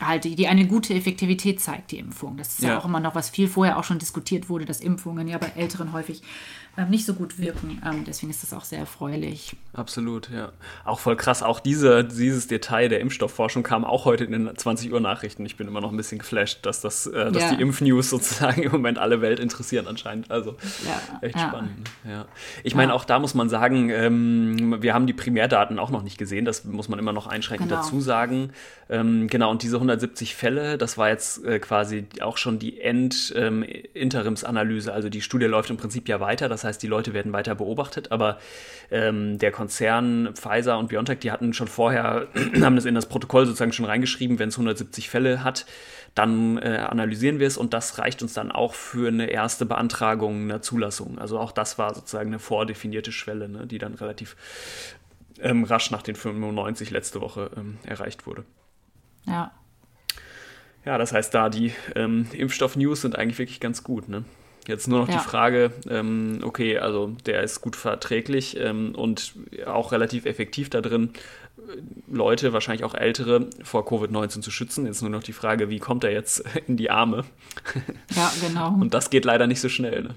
[0.00, 2.36] halt, die eine gute Effektivität zeigt, die Impfung.
[2.36, 2.70] Das ist ja.
[2.70, 2.78] ja.
[2.78, 5.92] auch immer noch, was viel vorher auch schon diskutiert wurde, dass Impfungen ja bei Älteren
[5.92, 6.22] häufig
[6.84, 7.80] nicht so gut wirken.
[7.84, 9.56] Ähm, deswegen ist das auch sehr erfreulich.
[9.72, 10.52] Absolut, ja.
[10.84, 11.42] Auch voll krass.
[11.42, 15.46] Auch diese, dieses Detail der Impfstoffforschung kam auch heute in den 20 Uhr Nachrichten.
[15.46, 17.54] Ich bin immer noch ein bisschen geflasht, dass, das, äh, dass ja.
[17.54, 20.30] die Impfnews sozusagen im Moment alle Welt interessieren anscheinend.
[20.30, 21.00] Also ja.
[21.22, 21.88] echt spannend.
[22.08, 22.26] Ja.
[22.62, 26.18] Ich meine, auch da muss man sagen, ähm, wir haben die Primärdaten auch noch nicht
[26.18, 26.44] gesehen.
[26.44, 27.80] Das muss man immer noch einschränkend genau.
[27.80, 28.50] dazu sagen.
[28.88, 34.90] Ähm, genau, und diese 170 Fälle, das war jetzt äh, quasi auch schon die End-Interimsanalyse.
[34.90, 36.48] Ähm, also die Studie läuft im Prinzip ja weiter.
[36.48, 38.38] Das heißt, die Leute werden weiter beobachtet, aber
[38.90, 42.28] ähm, der Konzern Pfizer und BioNTech, die hatten schon vorher,
[42.60, 45.66] haben das in das Protokoll sozusagen schon reingeschrieben, wenn es 170 Fälle hat,
[46.14, 50.44] dann äh, analysieren wir es und das reicht uns dann auch für eine erste Beantragung
[50.44, 51.18] einer Zulassung.
[51.18, 54.36] Also auch das war sozusagen eine vordefinierte Schwelle, ne, die dann relativ
[55.40, 58.44] ähm, rasch nach den 95 letzte Woche ähm, erreicht wurde.
[59.26, 59.52] Ja.
[60.86, 64.24] Ja, das heißt, da die ähm, Impfstoff-News sind eigentlich wirklich ganz gut, ne?
[64.66, 65.14] Jetzt nur noch ja.
[65.14, 69.34] die Frage, ähm, okay, also der ist gut verträglich ähm, und
[69.66, 71.10] auch relativ effektiv da drin,
[72.06, 74.86] Leute, wahrscheinlich auch Ältere, vor Covid-19 zu schützen.
[74.86, 77.24] Jetzt nur noch die Frage, wie kommt er jetzt in die Arme?
[78.14, 78.72] Ja, genau.
[78.72, 80.02] Und das geht leider nicht so schnell.
[80.02, 80.14] Ne?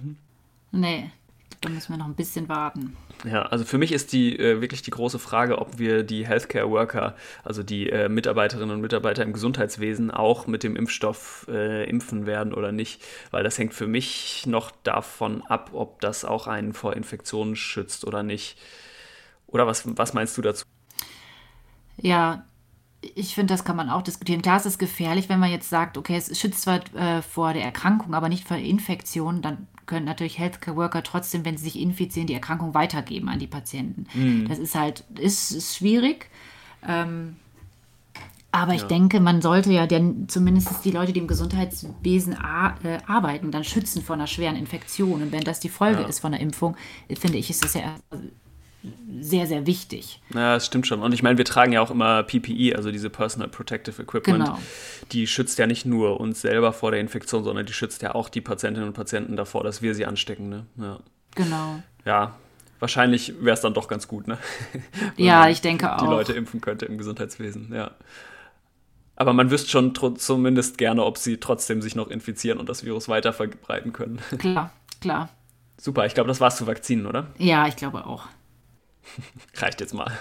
[0.72, 1.12] Nee,
[1.62, 2.96] da müssen wir noch ein bisschen warten.
[3.26, 6.70] Ja, also für mich ist die äh, wirklich die große Frage, ob wir die Healthcare
[6.70, 12.26] Worker, also die äh, Mitarbeiterinnen und Mitarbeiter im Gesundheitswesen, auch mit dem Impfstoff äh, impfen
[12.26, 16.74] werden oder nicht, weil das hängt für mich noch davon ab, ob das auch einen
[16.74, 18.58] vor Infektionen schützt oder nicht.
[19.48, 20.66] Oder was, was meinst du dazu?
[21.98, 22.46] Ja,
[23.02, 24.42] ich finde, das kann man auch diskutieren.
[24.42, 27.64] Klar, es ist gefährlich, wenn man jetzt sagt, okay, es schützt zwar äh, vor der
[27.64, 32.28] Erkrankung, aber nicht vor Infektionen, dann können natürlich Healthcare Worker trotzdem, wenn sie sich infizieren,
[32.28, 34.06] die Erkrankung weitergeben an die Patienten.
[34.14, 34.48] Mhm.
[34.48, 36.30] Das ist halt, ist, ist schwierig.
[36.88, 37.38] Ähm,
[38.52, 38.88] aber ich ja.
[38.88, 44.04] denke, man sollte ja denn zumindest die Leute, die im Gesundheitswesen äh, arbeiten, dann schützen
[44.04, 45.24] vor einer schweren Infektion.
[45.24, 46.08] Und wenn das die Folge ja.
[46.08, 46.78] ist von der Impfung,
[47.20, 47.96] finde ich, ist das ja
[49.20, 50.22] sehr, sehr wichtig.
[50.34, 51.02] Ja, das stimmt schon.
[51.02, 54.46] Und ich meine, wir tragen ja auch immer PPE, also diese Personal Protective Equipment.
[54.46, 54.60] Genau.
[55.12, 58.30] Die schützt ja nicht nur uns selber vor der Infektion, sondern die schützt ja auch
[58.30, 60.50] die Patientinnen und Patienten davor, dass wir sie anstecken.
[60.50, 60.66] Ne?
[60.78, 61.00] Ja.
[61.36, 61.84] Genau.
[62.06, 62.36] Ja,
[62.80, 64.38] wahrscheinlich wäre es dann doch ganz gut, ne?
[65.18, 66.02] ja, ich denke auch.
[66.02, 67.92] Die Leute impfen könnte im Gesundheitswesen, ja.
[69.18, 73.10] Aber man wüsste schon zumindest gerne, ob sie trotzdem sich noch infizieren und das Virus
[73.10, 74.20] weiter verbreiten können.
[74.38, 75.28] Klar, klar.
[75.78, 77.28] Super, ich glaube, das war's zu Vakzinen, oder?
[77.38, 78.28] Ja, ich glaube auch.
[79.56, 80.12] Reicht jetzt mal.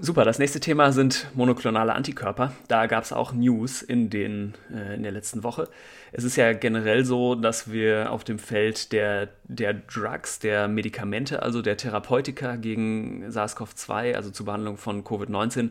[0.00, 2.52] Super, das nächste Thema sind monoklonale Antikörper.
[2.68, 5.68] Da gab es auch News in, den, äh, in der letzten Woche.
[6.12, 11.42] Es ist ja generell so, dass wir auf dem Feld der, der Drugs, der Medikamente,
[11.42, 15.70] also der Therapeutika gegen SARS-CoV-2, also zur Behandlung von Covid-19,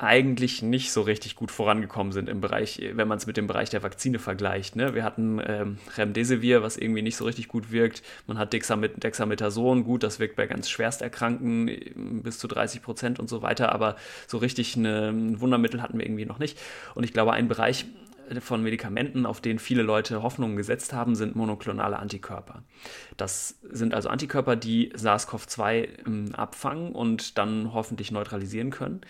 [0.00, 3.68] eigentlich nicht so richtig gut vorangekommen sind im Bereich, wenn man es mit dem Bereich
[3.70, 4.76] der Vakzine vergleicht.
[4.76, 4.94] Ne?
[4.94, 8.02] Wir hatten ähm, Remdesivir, was irgendwie nicht so richtig gut wirkt.
[8.26, 13.18] Man hat Dexameth Dexamethason, gut, das wirkt bei ganz Schwersterkrankten äh, bis zu 30 Prozent
[13.18, 16.58] und so weiter, aber so richtig eine, ein Wundermittel hatten wir irgendwie noch nicht.
[16.94, 17.86] Und ich glaube, ein Bereich,
[18.40, 22.62] von Medikamenten, auf denen viele Leute Hoffnungen gesetzt haben, sind monoklonale Antikörper.
[23.16, 29.00] Das sind also Antikörper, die SARS-CoV-2 ähm, abfangen und dann hoffentlich neutralisieren können.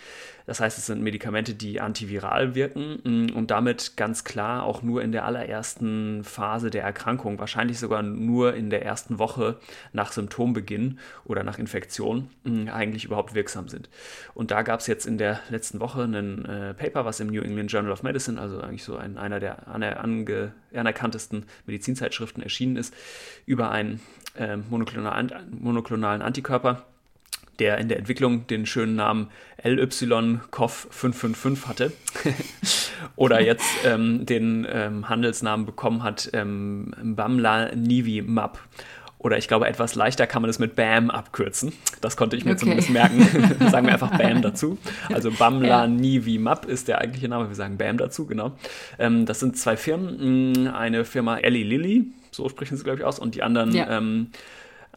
[0.49, 5.03] Das heißt, es sind Medikamente, die antiviral wirken mm, und damit ganz klar auch nur
[5.03, 9.59] in der allerersten Phase der Erkrankung, wahrscheinlich sogar nur in der ersten Woche
[9.93, 13.91] nach Symptombeginn oder nach Infektion, mm, eigentlich überhaupt wirksam sind.
[14.33, 17.43] Und da gab es jetzt in der letzten Woche ein äh, Paper, was im New
[17.43, 20.03] England Journal of Medicine, also eigentlich so ein, einer der aner
[20.73, 22.95] anerkanntesten Medizinzeitschriften erschienen ist,
[23.45, 24.01] über einen
[24.35, 25.31] äh, monoklonalen,
[25.61, 26.87] monoklonalen Antikörper
[27.59, 29.29] der in der Entwicklung den schönen Namen
[29.63, 31.93] LY-CoV555 hatte
[33.17, 38.59] oder jetzt ähm, den ähm, Handelsnamen bekommen hat ähm, Bamla Nivi-Map.
[39.21, 41.73] Oder ich glaube, etwas leichter kann man es mit BAM abkürzen.
[42.01, 42.61] Das konnte ich mir okay.
[42.61, 43.21] zumindest merken.
[43.69, 44.79] sagen wir einfach BAM dazu.
[45.13, 45.89] Also Bamla ja.
[45.89, 47.49] Nivi Map ist der eigentliche Name.
[47.49, 48.53] Wir sagen BAM dazu, genau.
[48.97, 50.69] Ähm, das sind zwei Firmen.
[50.69, 53.99] Eine Firma Eli Lilly, so sprechen sie, glaube ich, aus, und die anderen ja.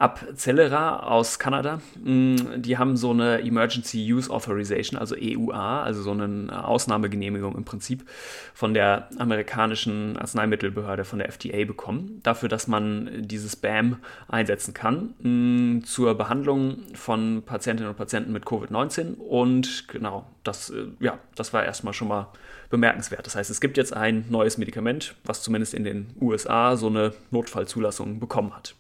[0.02, 6.12] Abcelera aus Kanada, mm, die haben so eine Emergency Use Authorization, also EUA, also so
[6.12, 8.04] eine Ausnahmegenehmigung im Prinzip
[8.56, 15.14] von der amerikanischen Arzneimittelbehörde, von der FDA bekommen, dafür, dass man dieses BAM einsetzen kann
[15.20, 21.54] mm, zur Behandlung von Patientinnen und Patienten mit Covid-19 und genau, das, äh, ja, das
[21.54, 22.28] war erstmal schon mal
[22.72, 23.28] bemerkenswert.
[23.28, 27.14] Das heißt, es gibt jetzt ein neues Medikament, was zumindest in den USA so eine
[27.30, 28.74] Notfallzulassung bekommen hat.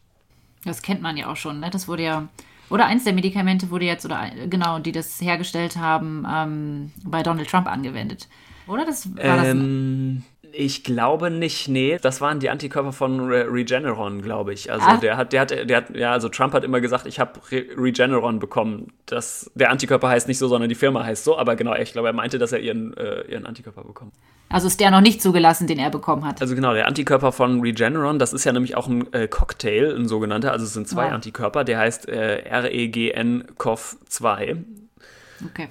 [0.63, 1.69] Das kennt man ja auch schon, ne?
[1.69, 2.27] Das wurde ja,
[2.69, 7.49] oder eins der Medikamente wurde jetzt, oder genau, die das hergestellt haben, ähm, bei Donald
[7.49, 8.27] Trump angewendet.
[8.67, 8.85] Oder?
[8.85, 10.40] Das war ähm, das.
[10.53, 11.97] Ich glaube nicht, nee.
[12.01, 14.71] Das waren die Antikörper von Re Regeneron, glaube ich.
[14.71, 14.99] Also Ach.
[14.99, 17.65] der hat, der hat, der hat, ja, also Trump hat immer gesagt, ich habe Re
[17.77, 18.91] Regeneron bekommen.
[19.05, 21.37] Das, der Antikörper heißt nicht so, sondern die Firma heißt so.
[21.37, 24.13] Aber genau, ich glaube, er meinte, dass er ihren, äh, ihren Antikörper bekommt.
[24.49, 26.41] Also ist der noch nicht zugelassen, den er bekommen hat.
[26.41, 30.07] Also genau, der Antikörper von Regeneron, das ist ja nämlich auch ein äh, Cocktail, ein
[30.07, 30.51] sogenannter.
[30.51, 31.13] Also es sind zwei ja.
[31.13, 31.63] Antikörper.
[31.63, 34.57] Der heißt äh, REGN-CoV2.
[35.45, 35.69] Okay.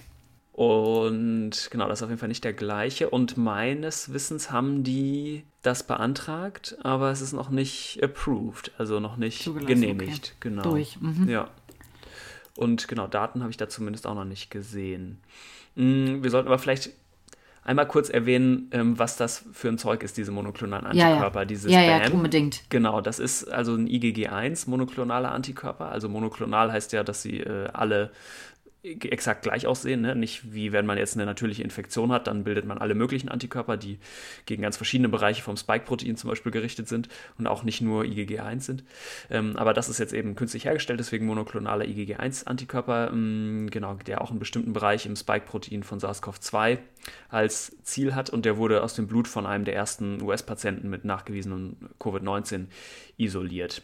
[0.52, 3.10] Und genau, das ist auf jeden Fall nicht der gleiche.
[3.10, 9.16] Und meines Wissens haben die das beantragt, aber es ist noch nicht approved, also noch
[9.16, 10.34] nicht genehmigt.
[10.36, 10.36] Okay.
[10.40, 10.62] Genau.
[10.62, 11.00] Durch.
[11.00, 11.28] Mhm.
[11.28, 11.48] Ja.
[12.56, 15.18] Und genau, Daten habe ich da zumindest auch noch nicht gesehen.
[15.76, 16.90] Hm, wir sollten aber vielleicht
[17.62, 21.44] einmal kurz erwähnen, ähm, was das für ein Zeug ist, diese monoklonalen Antikörper, ja, ja.
[21.44, 22.64] dieses ja, ja, unbedingt.
[22.68, 25.90] Genau, das ist also ein IgG1 monoklonaler Antikörper.
[25.90, 28.10] Also monoklonal heißt ja, dass sie äh, alle
[28.83, 30.01] exakt gleich aussehen.
[30.01, 30.14] Ne?
[30.14, 33.77] Nicht wie wenn man jetzt eine natürliche Infektion hat, dann bildet man alle möglichen Antikörper,
[33.77, 33.99] die
[34.47, 38.61] gegen ganz verschiedene Bereiche vom Spike-Protein zum Beispiel gerichtet sind und auch nicht nur IgG1
[38.61, 38.85] sind.
[39.29, 44.31] Ähm, aber das ist jetzt eben künstlich hergestellt, deswegen monoklonale IgG1-Antikörper, ähm, genau, der auch
[44.31, 46.79] einen bestimmten Bereich im Spike-Protein von SARS-CoV-2
[47.29, 51.05] als Ziel hat und der wurde aus dem Blut von einem der ersten US-Patienten mit
[51.05, 52.66] nachgewiesenem Covid-19
[53.19, 53.83] isoliert.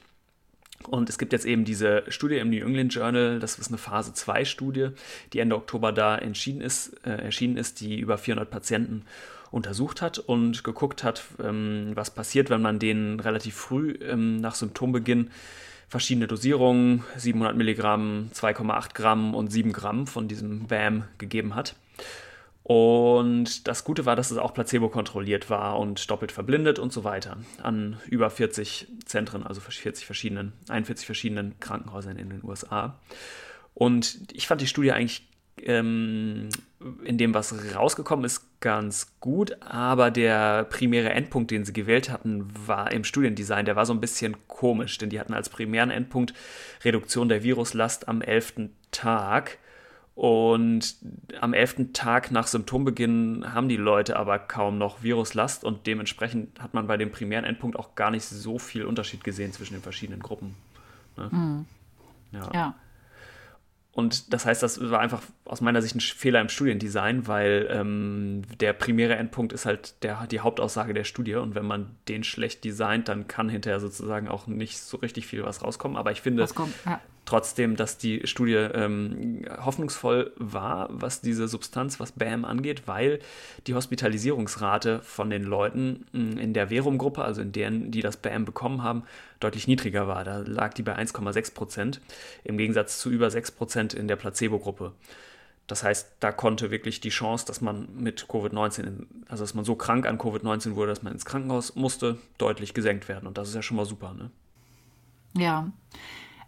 [0.88, 4.12] Und es gibt jetzt eben diese Studie im New England Journal, das ist eine Phase
[4.12, 4.88] 2 Studie,
[5.32, 9.04] die Ende Oktober da entschieden ist, äh, erschienen ist, die über 400 Patienten
[9.50, 14.54] untersucht hat und geguckt hat, ähm, was passiert, wenn man denen relativ früh ähm, nach
[14.54, 15.30] Symptombeginn
[15.88, 21.76] verschiedene Dosierungen, 700 Milligramm, 2,8 Gramm und 7 Gramm von diesem BAM gegeben hat.
[22.68, 27.36] Und das Gute war, dass es auch placebo-kontrolliert war und doppelt verblindet und so weiter.
[27.62, 32.98] An über 40 Zentren, also 40 verschiedenen, 41 verschiedenen Krankenhäusern in den USA.
[33.72, 35.28] Und ich fand die Studie eigentlich
[35.62, 36.48] ähm,
[37.04, 42.48] in dem, was rausgekommen ist, ganz gut, aber der primäre Endpunkt, den sie gewählt hatten,
[42.66, 46.34] war im Studiendesign, der war so ein bisschen komisch, denn die hatten als primären Endpunkt
[46.84, 48.70] Reduktion der Viruslast am 11.
[48.90, 49.58] Tag.
[50.16, 50.96] Und
[51.42, 56.72] am elften Tag nach Symptombeginn haben die Leute aber kaum noch Viruslast und dementsprechend hat
[56.72, 60.20] man bei dem primären Endpunkt auch gar nicht so viel Unterschied gesehen zwischen den verschiedenen
[60.20, 60.54] Gruppen.
[61.18, 61.28] Ne?
[61.30, 61.66] Mhm.
[62.32, 62.50] Ja.
[62.54, 62.74] ja.
[63.92, 68.42] Und das heißt, das war einfach aus meiner Sicht ein Fehler im Studiendesign, weil ähm,
[68.60, 71.34] der primäre Endpunkt ist halt der, die Hauptaussage der Studie.
[71.34, 75.44] Und wenn man den schlecht designt, dann kann hinterher sozusagen auch nicht so richtig viel
[75.44, 75.98] was rauskommen.
[75.98, 76.42] Aber ich finde,
[76.86, 83.18] ja trotzdem, dass die Studie ähm, hoffnungsvoll war, was diese Substanz, was BAM angeht, weil
[83.66, 88.44] die Hospitalisierungsrate von den Leuten hm, in der Verum-Gruppe, also in deren, die das BAM
[88.44, 89.02] bekommen haben,
[89.40, 90.24] deutlich niedriger war.
[90.24, 92.00] Da lag die bei 1,6 Prozent,
[92.44, 94.92] im Gegensatz zu über 6 Prozent in der Placebo-Gruppe.
[95.66, 99.74] Das heißt, da konnte wirklich die Chance, dass man mit Covid-19, also dass man so
[99.74, 103.26] krank an Covid-19 wurde, dass man ins Krankenhaus musste, deutlich gesenkt werden.
[103.26, 104.30] Und das ist ja schon mal super, ne?
[105.36, 105.72] Ja.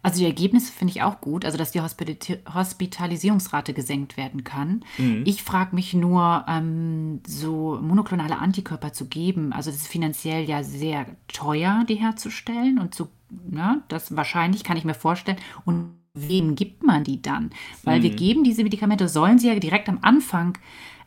[0.01, 4.85] Also die Ergebnisse finde ich auch gut, also dass die Hospitalisierungsrate gesenkt werden kann.
[4.97, 5.23] Mhm.
[5.25, 10.63] Ich frage mich nur, ähm, so monoklonale Antikörper zu geben, also das ist finanziell ja
[10.63, 15.37] sehr teuer, die herzustellen und zu, ne, das wahrscheinlich kann ich mir vorstellen.
[15.65, 17.51] Und wem gibt man die dann?
[17.83, 18.03] Weil mhm.
[18.03, 20.57] wir geben diese Medikamente, sollen sie ja direkt am Anfang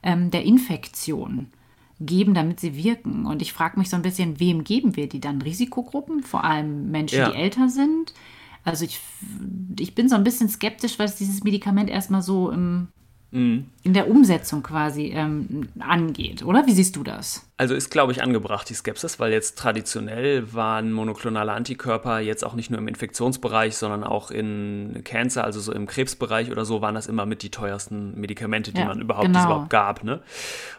[0.03, 1.49] ähm, der Infektion
[2.01, 3.27] geben, damit sie wirken.
[3.27, 5.41] Und ich frage mich so ein bisschen, wem geben wir die dann?
[5.41, 7.31] Risikogruppen, vor allem Menschen, ja.
[7.31, 8.13] die älter sind?
[8.65, 9.01] Also ich,
[9.79, 12.89] ich bin so ein bisschen skeptisch, was dieses Medikament erstmal so im
[13.33, 13.67] mhm.
[13.83, 16.67] in der Umsetzung quasi ähm, angeht, oder?
[16.67, 17.47] Wie siehst du das?
[17.57, 22.55] Also ist, glaube ich, angebracht, die Skepsis, weil jetzt traditionell waren monoklonale Antikörper jetzt auch
[22.55, 26.95] nicht nur im Infektionsbereich, sondern auch in Cancer, also so im Krebsbereich oder so, waren
[26.95, 29.45] das immer mit die teuersten Medikamente, die ja, man überhaupt, genau.
[29.45, 30.05] überhaupt gab.
[30.05, 30.21] Ne?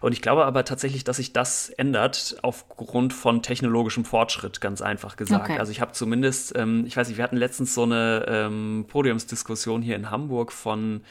[0.02, 5.16] Und ich glaube aber tatsächlich, dass sich das ändert aufgrund von technologischem Fortschritt, ganz einfach
[5.16, 5.50] gesagt.
[5.50, 5.60] Okay.
[5.60, 9.82] Also ich habe zumindest, ähm, ich weiß nicht, wir hatten letztens so eine ähm, Podiumsdiskussion
[9.82, 11.02] hier in Hamburg von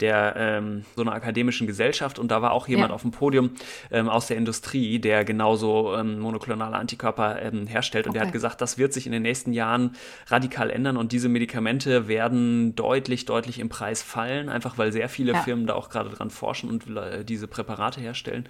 [0.00, 2.94] der ähm, so einer akademischen Gesellschaft und da war auch jemand ja.
[2.94, 3.50] auf dem Podium
[3.90, 8.18] ähm, aus der Industrie, der genauso ähm, monoklonale Antikörper ähm, herstellt und okay.
[8.18, 12.08] der hat gesagt, das wird sich in den nächsten Jahren radikal ändern und diese Medikamente
[12.08, 15.42] werden deutlich, deutlich im Preis fallen, einfach weil sehr viele ja.
[15.42, 18.48] Firmen da auch gerade dran forschen und äh, diese Präparate herstellen.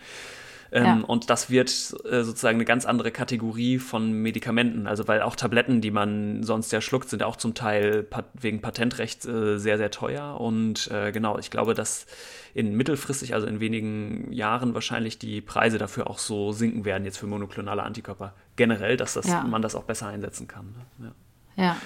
[0.71, 1.01] Ähm, ja.
[1.07, 4.87] Und das wird äh, sozusagen eine ganz andere Kategorie von Medikamenten.
[4.87, 8.61] Also weil auch Tabletten, die man sonst ja schluckt, sind auch zum Teil pat wegen
[8.61, 10.41] Patentrecht äh, sehr, sehr teuer.
[10.41, 12.07] Und äh, genau, ich glaube, dass
[12.55, 17.19] in mittelfristig, also in wenigen Jahren wahrscheinlich die Preise dafür auch so sinken werden, jetzt
[17.19, 19.43] für monoklonale Antikörper generell, dass das, ja.
[19.45, 20.75] man das auch besser einsetzen kann.
[20.99, 21.13] Ne?
[21.57, 21.65] ja.
[21.65, 21.77] ja.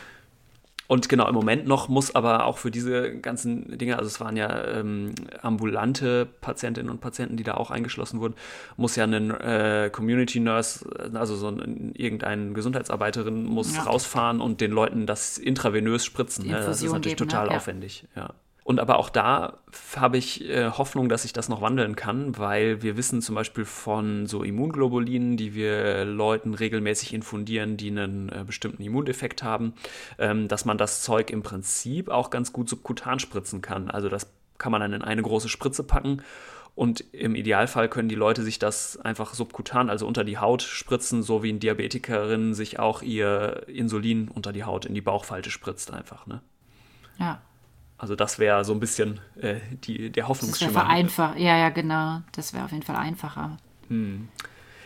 [0.92, 4.36] Und genau, im Moment noch muss aber auch für diese ganzen Dinge, also es waren
[4.36, 8.34] ja ähm, ambulante Patientinnen und Patienten, die da auch eingeschlossen wurden,
[8.76, 13.84] muss ja ein äh, Community Nurse, also so ein, irgendeine Gesundheitsarbeiterin muss ja.
[13.84, 16.48] rausfahren und den Leuten das intravenös spritzen.
[16.48, 16.60] Ne?
[16.60, 17.56] Das ist natürlich geben, total ne?
[17.56, 18.06] aufwendig.
[18.14, 18.34] Ja.
[18.64, 19.58] Und aber auch da
[19.96, 23.64] habe ich äh, Hoffnung, dass sich das noch wandeln kann, weil wir wissen zum Beispiel
[23.64, 29.74] von so Immunglobulinen, die wir Leuten regelmäßig infundieren, die einen äh, bestimmten Immundefekt haben,
[30.18, 33.90] ähm, dass man das Zeug im Prinzip auch ganz gut subkutan spritzen kann.
[33.90, 36.22] Also das kann man dann in eine große Spritze packen
[36.74, 41.22] und im Idealfall können die Leute sich das einfach subkutan, also unter die Haut spritzen,
[41.22, 45.92] so wie ein Diabetikerin sich auch ihr Insulin unter die Haut in die Bauchfalte spritzt
[45.92, 46.26] einfach.
[46.26, 46.40] Ne?
[47.18, 47.42] Ja.
[48.02, 50.72] Also das wäre so ein bisschen äh, die, der Hoffnungsschimmer.
[50.72, 52.20] Das wäre einfach, ja, ja, genau.
[52.32, 53.58] Das wäre auf jeden Fall einfacher.
[53.86, 54.26] Hm.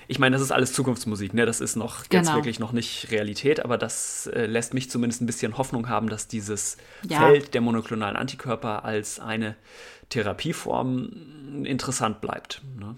[0.06, 1.46] Ich meine, das ist alles Zukunftsmusik, ne?
[1.46, 2.22] Das ist noch genau.
[2.22, 6.10] jetzt wirklich noch nicht Realität, aber das äh, lässt mich zumindest ein bisschen Hoffnung haben,
[6.10, 6.76] dass dieses
[7.08, 7.20] ja.
[7.20, 9.56] Feld der monoklonalen Antikörper als eine
[10.10, 12.60] Therapieform interessant bleibt.
[12.78, 12.96] Ne?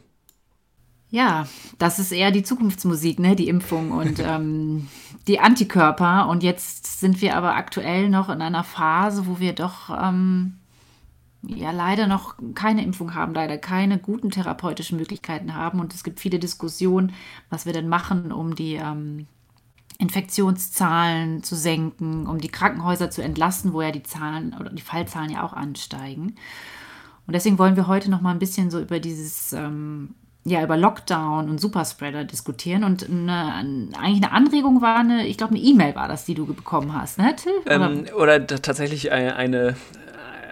[1.11, 1.47] Ja,
[1.79, 3.35] das ist eher die Zukunftsmusik, ne?
[3.35, 4.89] Die Impfung und ähm,
[5.27, 6.29] die Antikörper.
[6.29, 10.59] Und jetzt sind wir aber aktuell noch in einer Phase, wo wir doch ähm,
[11.43, 15.81] ja leider noch keine Impfung haben, leider keine guten therapeutischen Möglichkeiten haben.
[15.81, 17.13] Und es gibt viele Diskussionen,
[17.49, 19.27] was wir denn machen, um die ähm,
[19.99, 25.31] Infektionszahlen zu senken, um die Krankenhäuser zu entlasten, wo ja die Zahlen oder die Fallzahlen
[25.31, 26.35] ja auch ansteigen.
[27.27, 30.15] Und deswegen wollen wir heute noch mal ein bisschen so über dieses ähm,
[30.49, 32.85] ja, über Lockdown und Superspreader diskutieren.
[32.85, 33.55] Und eine,
[33.99, 37.19] eigentlich eine Anregung war eine, ich glaube, eine E-Mail war das, die du bekommen hast,
[37.19, 37.53] ne, Till?
[37.67, 39.77] Oder, ähm, oder tatsächlich eine, eine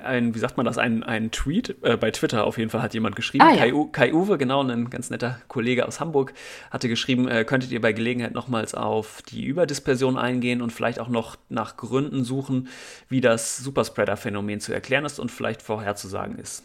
[0.06, 2.94] ein, wie sagt man das, ein, ein Tweet äh, bei Twitter auf jeden Fall hat
[2.94, 3.44] jemand geschrieben.
[3.44, 3.70] Ah, ja.
[3.70, 6.32] Kai, Kai, Uwe, genau, ein ganz netter Kollege aus Hamburg,
[6.70, 11.08] hatte geschrieben, äh, könntet ihr bei Gelegenheit nochmals auf die Überdispersion eingehen und vielleicht auch
[11.08, 12.68] noch nach Gründen suchen,
[13.08, 16.64] wie das Superspreader-Phänomen zu erklären ist und vielleicht vorherzusagen ist.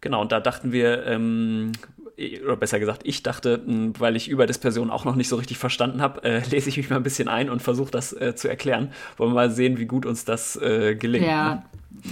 [0.00, 1.72] Genau, und da dachten wir, ähm,
[2.44, 3.62] oder besser gesagt, ich dachte,
[3.98, 6.96] weil ich Überdispersion auch noch nicht so richtig verstanden habe, äh, lese ich mich mal
[6.96, 8.92] ein bisschen ein und versuche das äh, zu erklären.
[9.16, 11.26] Wollen wir mal sehen, wie gut uns das äh, gelingt.
[11.26, 11.62] Ja, ne?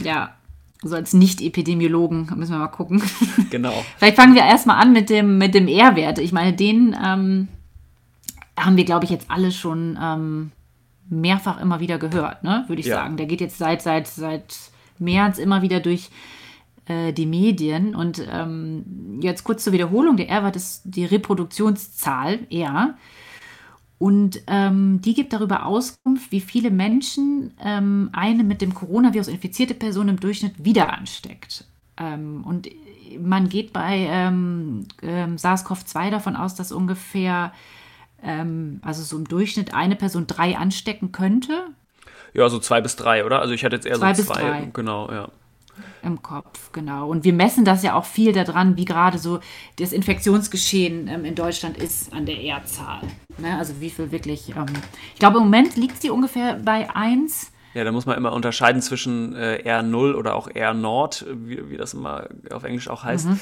[0.05, 0.35] ja.
[0.83, 3.03] So als Nicht-Epidemiologen müssen wir mal gucken.
[3.51, 3.85] Genau.
[3.97, 6.19] Vielleicht fangen wir erstmal an mit dem, mit dem R-Wert.
[6.19, 7.49] Ich meine, den ähm,
[8.59, 10.53] haben wir, glaube ich, jetzt alle schon ähm,
[11.09, 12.65] mehrfach immer wieder gehört, ne?
[12.67, 12.97] würde ich ja.
[12.97, 13.17] sagen.
[13.17, 14.57] Der geht jetzt seit, seit, seit
[14.99, 16.11] März immer wieder durch
[16.87, 17.95] äh, die Medien.
[17.95, 22.95] Und ähm, jetzt kurz zur Wiederholung, der R-Wert ist die Reproduktionszahl, R.
[23.99, 29.75] Und ähm, die gibt darüber Auskunft, wie viele Menschen ähm, eine mit dem Coronavirus infizierte
[29.75, 31.65] Person im Durchschnitt wieder ansteckt.
[31.97, 32.69] Ähm, und
[33.19, 37.53] man geht bei ähm, ähm, SARS-CoV-2 davon aus, dass ungefähr,
[38.23, 41.69] ähm, also so im Durchschnitt eine Person drei anstecken könnte.
[42.35, 43.41] Ja, so zwei bis drei, oder?
[43.41, 44.35] Also ich hatte jetzt eher zwei so zwei.
[44.35, 44.71] Bis drei.
[44.75, 45.31] Genau, ja.
[46.07, 47.09] Im Kopf, genau.
[47.09, 49.41] Und wir messen das ja auch viel daran, wie gerade so
[49.81, 53.01] das Infektionsgeschehen ähm, in Deutschland ist an der R-Zahl.
[53.39, 53.59] Ne?
[53.59, 54.51] Also wie viel wirklich.
[54.51, 54.67] Ähm,
[55.15, 57.51] ich glaube, im Moment liegt sie ungefähr bei 1.
[57.75, 61.77] Ja, da muss man immer unterscheiden zwischen äh, R0 oder auch R Nord, wie, wie
[61.77, 63.27] das immer auf Englisch auch heißt.
[63.27, 63.41] Mhm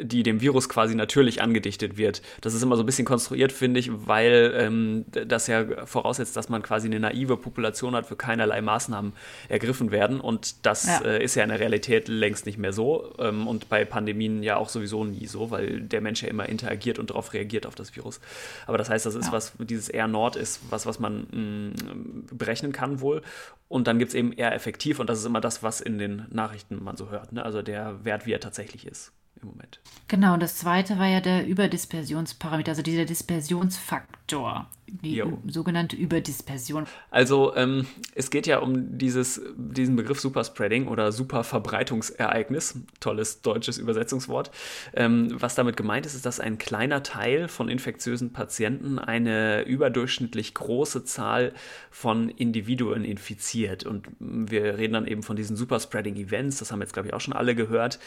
[0.00, 2.22] die dem Virus quasi natürlich angedichtet wird.
[2.40, 6.48] Das ist immer so ein bisschen konstruiert, finde ich, weil ähm, das ja voraussetzt, dass
[6.48, 9.12] man quasi eine naive Population hat, für keinerlei Maßnahmen
[9.48, 10.20] ergriffen werden.
[10.20, 11.00] Und das ja.
[11.00, 14.56] äh, ist ja in der Realität längst nicht mehr so ähm, und bei Pandemien ja
[14.56, 17.94] auch sowieso nie so, weil der Mensch ja immer interagiert und darauf reagiert auf das
[17.96, 18.20] Virus.
[18.66, 19.32] Aber das heißt, das ist ja.
[19.32, 23.22] was, dieses R Nord ist was, was man mh, mm, berechnen kann wohl.
[23.68, 26.26] Und dann gibt es eben eher effektiv und das ist immer das, was in den
[26.30, 27.32] Nachrichten man so hört.
[27.32, 27.44] Ne?
[27.44, 29.12] Also der Wert, wie er tatsächlich ist
[29.46, 29.80] im Moment.
[30.08, 35.38] Genau, und das zweite war ja der Überdispersionsparameter, also dieser Dispersionsfaktor die jo.
[35.46, 36.86] sogenannte Überdispersion.
[37.10, 44.50] Also ähm, es geht ja um dieses, diesen Begriff Superspreading oder Superverbreitungsereignis, tolles deutsches Übersetzungswort.
[44.94, 50.54] Ähm, was damit gemeint ist, ist, dass ein kleiner Teil von infektiösen Patienten eine überdurchschnittlich
[50.54, 51.52] große Zahl
[51.90, 53.84] von Individuen infiziert.
[53.84, 57.34] Und wir reden dann eben von diesen Superspreading-Events, das haben jetzt, glaube ich, auch schon
[57.34, 57.98] alle gehört.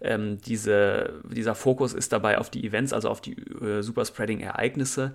[0.00, 5.14] Ähm, diese, dieser Fokus ist dabei auf die Events, also auf die äh, Superspreading-Ereignisse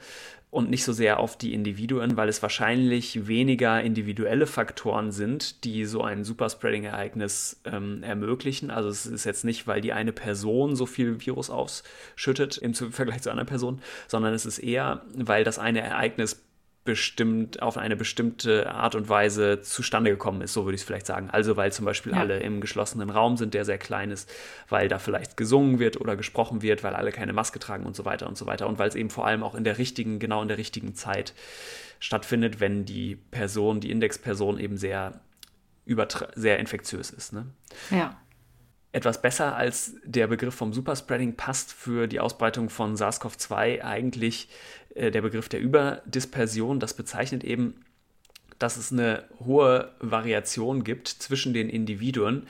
[0.53, 5.85] und nicht so sehr auf die Individuen, weil es wahrscheinlich weniger individuelle Faktoren sind, die
[5.85, 8.69] so ein Superspreading-Ereignis ähm, ermöglichen.
[8.69, 13.23] Also es ist jetzt nicht, weil die eine Person so viel Virus ausschüttet im Vergleich
[13.23, 16.39] zu einer Person, sondern es ist eher, weil das eine Ereignis
[16.85, 21.05] bestimmt auf eine bestimmte Art und Weise zustande gekommen ist, so würde ich es vielleicht
[21.05, 21.29] sagen.
[21.29, 22.19] Also weil zum Beispiel ja.
[22.19, 24.29] alle im geschlossenen Raum sind, der sehr klein ist,
[24.67, 28.03] weil da vielleicht gesungen wird oder gesprochen wird, weil alle keine Maske tragen und so
[28.03, 30.41] weiter und so weiter und weil es eben vor allem auch in der richtigen, genau
[30.41, 31.33] in der richtigen Zeit
[31.99, 35.21] stattfindet, wenn die Person, die Indexperson eben sehr
[36.35, 37.33] sehr infektiös ist.
[37.33, 37.45] Ne?
[37.91, 38.17] Ja.
[38.93, 44.49] Etwas besser als der Begriff vom Superspreading passt für die Ausbreitung von SARS-CoV-2 eigentlich
[44.95, 46.79] der Begriff der Überdispersion.
[46.79, 47.75] Das bezeichnet eben,
[48.59, 52.47] dass es eine hohe Variation gibt zwischen den Individuen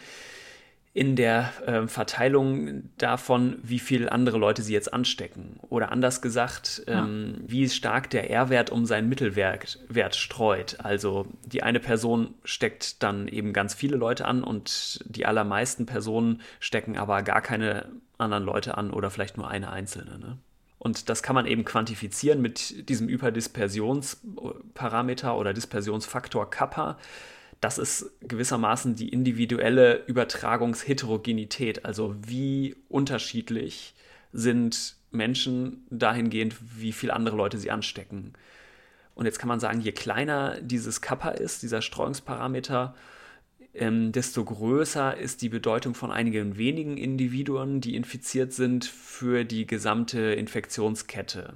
[0.95, 5.59] in der äh, Verteilung davon, wie viele andere Leute sie jetzt anstecken.
[5.69, 7.43] Oder anders gesagt, ähm, ja.
[7.47, 10.77] wie stark der R-Wert um seinen Mittelwert Wert streut.
[10.79, 16.41] Also die eine Person steckt dann eben ganz viele Leute an und die allermeisten Personen
[16.59, 17.87] stecken aber gar keine
[18.19, 20.19] anderen Leute an oder vielleicht nur eine einzelne.
[20.19, 20.37] Ne?
[20.83, 26.97] Und das kann man eben quantifizieren mit diesem Hyperdispersionsparameter oder Dispersionsfaktor Kappa.
[27.61, 33.95] Das ist gewissermaßen die individuelle Übertragungsheterogenität, also wie unterschiedlich
[34.33, 38.33] sind Menschen dahingehend, wie viele andere Leute sie anstecken.
[39.15, 42.93] Und jetzt kann man sagen, je kleiner dieses Kappa ist, dieser Streuungsparameter,
[43.73, 49.65] ähm, desto größer ist die Bedeutung von einigen wenigen Individuen, die infiziert sind, für die
[49.65, 51.53] gesamte Infektionskette.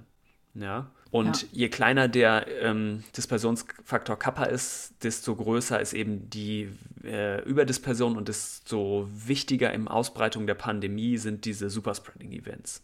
[0.56, 0.92] Ja?
[1.12, 1.48] Und ja.
[1.52, 6.70] je kleiner der ähm, Dispersionsfaktor Kappa ist, desto größer ist eben die
[7.04, 12.82] äh, Überdispersion und desto wichtiger im Ausbreitung der Pandemie sind diese Superspreading-Events.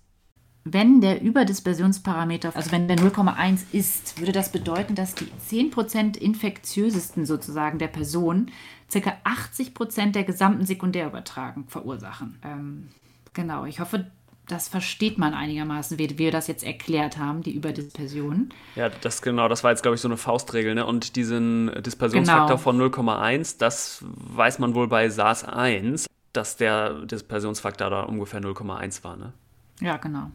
[0.66, 7.26] Wenn der Überdispersionsparameter, also wenn der 0,1 ist, würde das bedeuten, dass die 10% infektiösesten
[7.26, 8.50] sozusagen der Person
[8.94, 9.18] ca.
[9.24, 12.38] 80% der gesamten Sekundärübertragung verursachen.
[12.44, 12.90] Ähm,
[13.34, 14.06] genau, ich hoffe,
[14.48, 18.50] das versteht man einigermaßen, wie wir das jetzt erklärt haben, die Überdispersion.
[18.76, 20.76] Ja, das genau, das war jetzt, glaube ich, so eine Faustregel.
[20.76, 20.86] Ne?
[20.86, 22.58] Und diesen Dispersionsfaktor genau.
[22.58, 29.16] von 0,1, das weiß man wohl bei SARS-1, dass der Dispersionsfaktor da ungefähr 0,1 war.
[29.16, 29.34] Ne?
[29.80, 30.32] Ja, genau.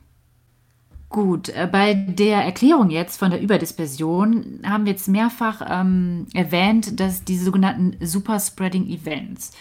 [1.10, 7.00] Gut, äh, bei der Erklärung jetzt von der Überdispersion haben wir jetzt mehrfach ähm, erwähnt,
[7.00, 9.52] dass diese sogenannten Superspreading Events.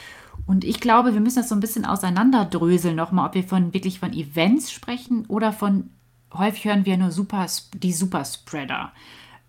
[0.46, 4.00] Und ich glaube, wir müssen das so ein bisschen auseinanderdröseln nochmal, ob wir von wirklich
[4.00, 5.90] von Events sprechen oder von,
[6.34, 8.92] häufig hören wir nur Super, die Superspreader.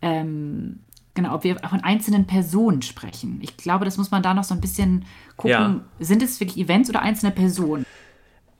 [0.00, 0.80] Ähm,
[1.14, 3.40] genau, ob wir von einzelnen Personen sprechen.
[3.42, 5.04] Ich glaube, das muss man da noch so ein bisschen
[5.36, 5.50] gucken.
[5.50, 5.80] Ja.
[5.98, 7.84] Sind es wirklich Events oder einzelne Personen?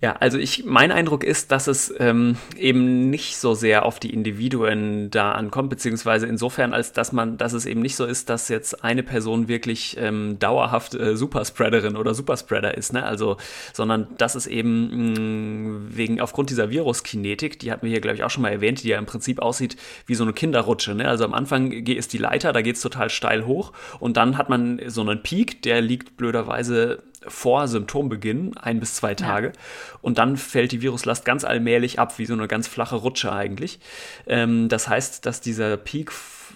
[0.00, 4.14] Ja, also ich, mein Eindruck ist, dass es ähm, eben nicht so sehr auf die
[4.14, 8.48] Individuen da ankommt, beziehungsweise insofern, als dass man, dass es eben nicht so ist, dass
[8.48, 13.02] jetzt eine Person wirklich ähm, dauerhaft äh, Superspreaderin oder Superspreader ist, ne?
[13.02, 13.38] Also,
[13.72, 18.22] sondern dass es eben mh, wegen aufgrund dieser Viruskinetik, die hatten wir hier, glaube ich,
[18.22, 19.76] auch schon mal erwähnt, die ja im Prinzip aussieht
[20.06, 20.94] wie so eine Kinderrutsche.
[20.94, 21.08] Ne?
[21.08, 24.48] Also am Anfang ist die Leiter, da geht es total steil hoch und dann hat
[24.48, 29.48] man so einen Peak, der liegt blöderweise vor Symptombeginn, ein bis zwei Tage.
[29.48, 29.52] Ja.
[30.02, 33.80] Und dann fällt die Viruslast ganz allmählich ab, wie so eine ganz flache Rutsche eigentlich.
[34.26, 36.12] Ähm, das heißt, dass dieser Peak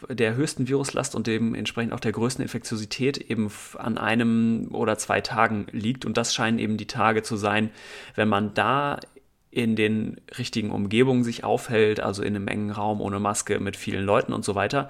[0.08, 5.66] der höchsten Viruslast und dementsprechend auch der größten Infektiosität eben an einem oder zwei Tagen
[5.70, 6.04] liegt.
[6.04, 7.70] Und das scheinen eben die Tage zu sein,
[8.14, 8.98] wenn man da
[9.50, 14.04] in den richtigen Umgebungen sich aufhält, also in einem engen Raum ohne Maske mit vielen
[14.04, 14.88] Leuten und so weiter,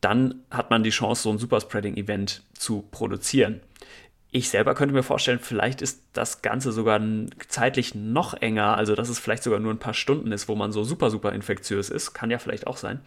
[0.00, 3.60] dann hat man die Chance, so ein Superspreading-Event zu produzieren.
[4.36, 7.00] Ich selber könnte mir vorstellen, vielleicht ist das Ganze sogar
[7.46, 10.72] zeitlich noch enger, also dass es vielleicht sogar nur ein paar Stunden ist, wo man
[10.72, 12.14] so super, super infektiös ist.
[12.14, 13.00] Kann ja vielleicht auch sein.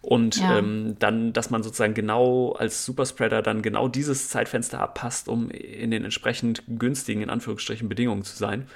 [0.00, 0.56] Und ja.
[0.56, 5.90] ähm, dann, dass man sozusagen genau als Superspreader dann genau dieses Zeitfenster abpasst, um in
[5.90, 8.66] den entsprechend günstigen, in Anführungsstrichen, Bedingungen zu sein.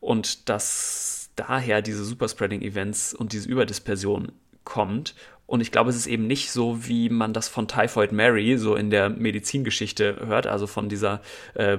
[0.00, 4.32] Und dass daher diese Superspreading-Events und diese Überdispersion
[4.64, 5.14] kommt
[5.48, 8.76] und ich glaube, es ist eben nicht so, wie man das von Typhoid Mary so
[8.76, 11.22] in der Medizingeschichte hört, also von dieser
[11.54, 11.78] äh,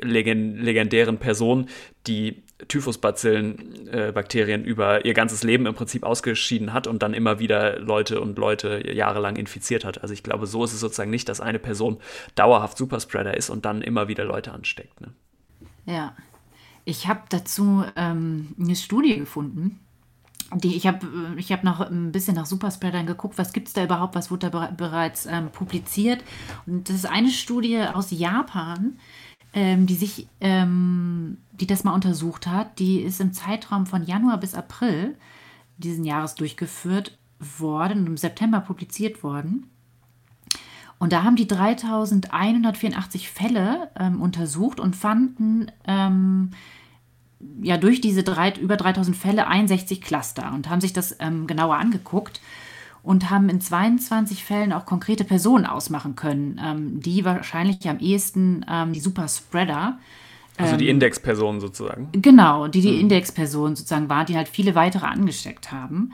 [0.00, 1.68] legendären Person,
[2.06, 7.78] die Typhusbazillen, äh, über ihr ganzes Leben im Prinzip ausgeschieden hat und dann immer wieder
[7.78, 10.00] Leute und Leute jahrelang infiziert hat.
[10.00, 11.98] Also ich glaube, so ist es sozusagen nicht, dass eine Person
[12.36, 14.98] dauerhaft Superspreader ist und dann immer wieder Leute ansteckt.
[15.02, 15.12] Ne?
[15.84, 16.16] Ja,
[16.86, 19.78] ich habe dazu ähm, eine Studie gefunden
[20.54, 23.84] die, ich habe ich hab noch ein bisschen nach Superspreadern geguckt, was gibt es da
[23.84, 26.24] überhaupt, was wurde da bereits ähm, publiziert.
[26.66, 28.98] Und das ist eine Studie aus Japan,
[29.52, 32.78] ähm, die sich, ähm, die das mal untersucht hat.
[32.78, 35.16] Die ist im Zeitraum von Januar bis April
[35.78, 39.70] diesen Jahres durchgeführt worden und im September publiziert worden.
[40.98, 46.50] Und da haben die 3184 Fälle ähm, untersucht und fanden ähm,
[47.62, 51.76] ja durch diese drei, über 3000 Fälle 61 Cluster und haben sich das ähm, genauer
[51.76, 52.40] angeguckt
[53.02, 58.64] und haben in 22 Fällen auch konkrete Personen ausmachen können, ähm, die wahrscheinlich am ehesten
[58.70, 59.98] ähm, die Superspreader.
[60.58, 62.08] Also die ähm, Indexpersonen sozusagen.
[62.12, 63.00] Genau, die die mhm.
[63.00, 66.12] Indexpersonen sozusagen waren, die halt viele weitere angesteckt haben.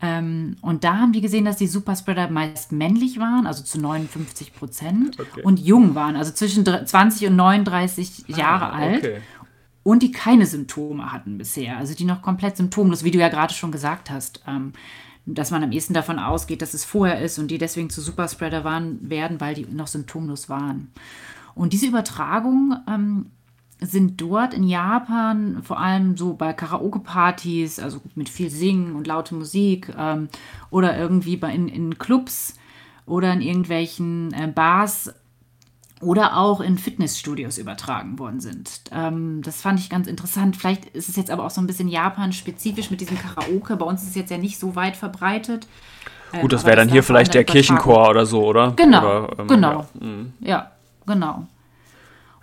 [0.00, 4.54] Ähm, und da haben die gesehen, dass die Superspreader meist männlich waren, also zu 59
[4.54, 5.42] Prozent, okay.
[5.42, 9.22] und jung waren, also zwischen 20 und 39 ah, Jahre alt.
[9.82, 13.54] Und die keine Symptome hatten bisher, also die noch komplett symptomlos, wie du ja gerade
[13.54, 14.72] schon gesagt hast, ähm,
[15.24, 18.64] dass man am ehesten davon ausgeht, dass es vorher ist und die deswegen zu Superspreader
[18.64, 20.90] waren, werden, weil die noch symptomlos waren.
[21.54, 23.26] Und diese Übertragung ähm,
[23.80, 29.34] sind dort in Japan vor allem so bei Karaoke-Partys, also mit viel Singen und laute
[29.34, 30.28] Musik ähm,
[30.70, 32.54] oder irgendwie bei, in, in Clubs
[33.06, 35.12] oder in irgendwelchen äh, Bars
[36.00, 38.82] oder auch in Fitnessstudios übertragen worden sind.
[38.92, 40.56] Ähm, das fand ich ganz interessant.
[40.56, 43.76] Vielleicht ist es jetzt aber auch so ein bisschen Japan-spezifisch mit diesem Karaoke.
[43.76, 45.66] Bei uns ist es jetzt ja nicht so weit verbreitet.
[46.32, 48.72] Ähm, Gut, das wäre dann hier vielleicht der Kirchenchor oder so, oder?
[48.76, 49.86] Genau, oder, ähm, genau.
[50.00, 50.32] Ja, mhm.
[50.40, 50.70] ja
[51.06, 51.46] genau.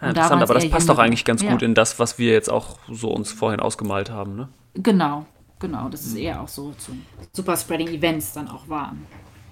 [0.02, 1.52] Ja, interessant, aber das passt doch eigentlich ganz ja.
[1.52, 4.50] gut in das, was wir jetzt auch so uns vorhin ausgemalt haben, ne?
[4.74, 5.26] Genau,
[5.60, 5.88] genau.
[5.88, 6.22] Das ist mhm.
[6.22, 6.92] eher auch so zu
[7.32, 9.06] Superspreading-Events dann auch waren.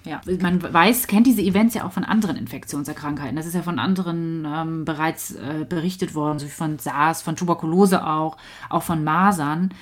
[0.06, 3.38] Ja, man weiß, kennt diese Events ja auch von anderen Infektionserkrankheiten.
[3.38, 7.38] Das ist ja von anderen ähm, bereits äh, berichtet worden, so wie von SARS, von
[7.38, 8.38] Tuberkulose auch,
[8.70, 9.74] auch von Masern.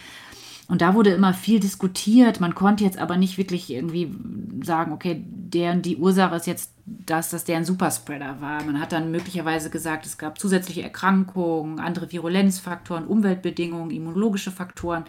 [0.68, 2.40] Und da wurde immer viel diskutiert.
[2.40, 4.16] Man konnte jetzt aber nicht wirklich irgendwie
[4.64, 8.64] sagen, okay, der und die Ursache ist jetzt das, dass der ein Superspreader war.
[8.64, 15.04] Man hat dann möglicherweise gesagt, es gab zusätzliche Erkrankungen, andere Virulenzfaktoren, Umweltbedingungen, immunologische Faktoren.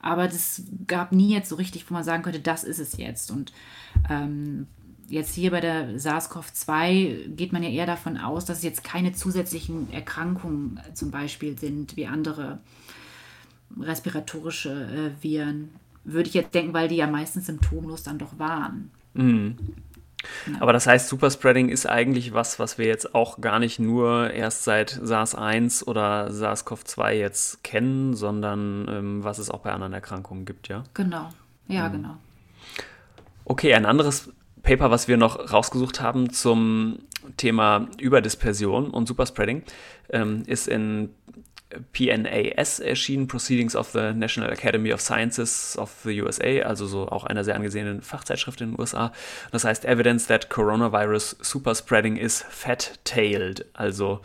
[0.00, 3.30] Aber das gab nie jetzt so richtig, wo man sagen könnte, das ist es jetzt.
[3.30, 3.52] Und
[4.08, 4.66] ähm,
[5.08, 9.12] jetzt hier bei der SARS-CoV-2 geht man ja eher davon aus, dass es jetzt keine
[9.12, 12.60] zusätzlichen Erkrankungen zum Beispiel sind wie andere
[13.78, 15.70] respiratorische äh, Viren.
[16.04, 18.90] Würde ich jetzt denken, weil die ja meistens symptomlos dann doch waren.
[19.14, 19.56] Mhm.
[20.60, 24.64] Aber das heißt, Superspreading ist eigentlich was, was wir jetzt auch gar nicht nur erst
[24.64, 30.68] seit SARS-1 oder SARS-CoV-2 jetzt kennen, sondern ähm, was es auch bei anderen Erkrankungen gibt,
[30.68, 30.84] ja?
[30.94, 31.28] Genau,
[31.68, 31.92] ja, mhm.
[31.92, 32.16] genau.
[33.44, 36.98] Okay, ein anderes Paper, was wir noch rausgesucht haben zum
[37.36, 39.62] Thema Überdispersion und Superspreading,
[40.10, 41.10] ähm, ist in
[41.92, 47.24] PNAS erschienen, Proceedings of the National Academy of Sciences of the USA, also so auch
[47.24, 49.12] einer sehr angesehenen Fachzeitschrift in den USA.
[49.50, 54.20] Das heißt Evidence that Coronavirus Superspreading is Fat-Tailed, also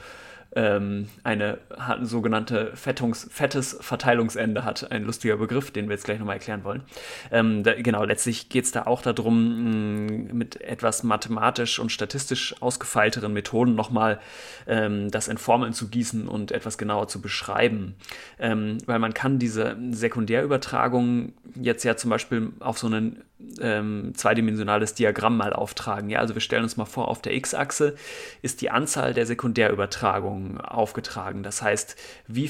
[0.55, 1.57] ähm, eine
[2.01, 4.91] sogenannte Fettungs, fettes Verteilungsende hat.
[4.91, 6.83] Ein lustiger Begriff, den wir jetzt gleich nochmal erklären wollen.
[7.31, 12.55] Ähm, da, genau, letztlich geht es da auch darum, mh, mit etwas mathematisch und statistisch
[12.61, 14.19] ausgefeilteren Methoden nochmal
[14.67, 17.95] ähm, das in Formeln zu gießen und etwas genauer zu beschreiben.
[18.39, 23.23] Ähm, weil man kann diese Sekundärübertragung jetzt ja zum Beispiel auf so einen
[23.61, 26.09] ähm, zweidimensionales Diagramm mal auftragen.
[26.09, 27.95] Ja, also wir stellen uns mal vor, auf der x-Achse
[28.41, 31.43] ist die Anzahl der Sekundärübertragungen aufgetragen.
[31.43, 31.95] Das heißt,
[32.27, 32.49] wie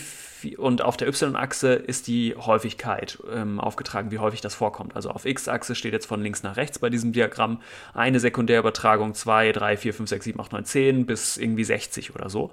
[0.58, 4.96] und auf der y-Achse ist die Häufigkeit ähm, aufgetragen, wie häufig das vorkommt.
[4.96, 7.62] Also auf x-Achse steht jetzt von links nach rechts bei diesem Diagramm
[7.94, 12.30] eine Sekundärübertragung 2, 3, 4, 5, 6, 7, 8, 9, 10 bis irgendwie 60 oder
[12.30, 12.52] so.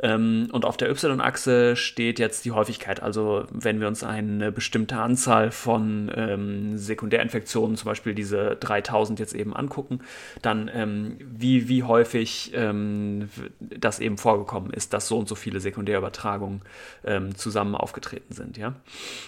[0.00, 3.02] Ähm, und auf der y-Achse steht jetzt die Häufigkeit.
[3.02, 9.34] Also wenn wir uns eine bestimmte Anzahl von ähm, Sekundärinfektionen zum Beispiel diese 3000 jetzt
[9.34, 10.00] eben angucken,
[10.42, 13.28] dann ähm, wie, wie häufig ähm,
[13.60, 16.62] das eben vorgekommen ist, dass so und so viele Sekundärübertragungen
[17.04, 18.58] ähm, zusammen aufgetreten sind.
[18.58, 18.74] Ja?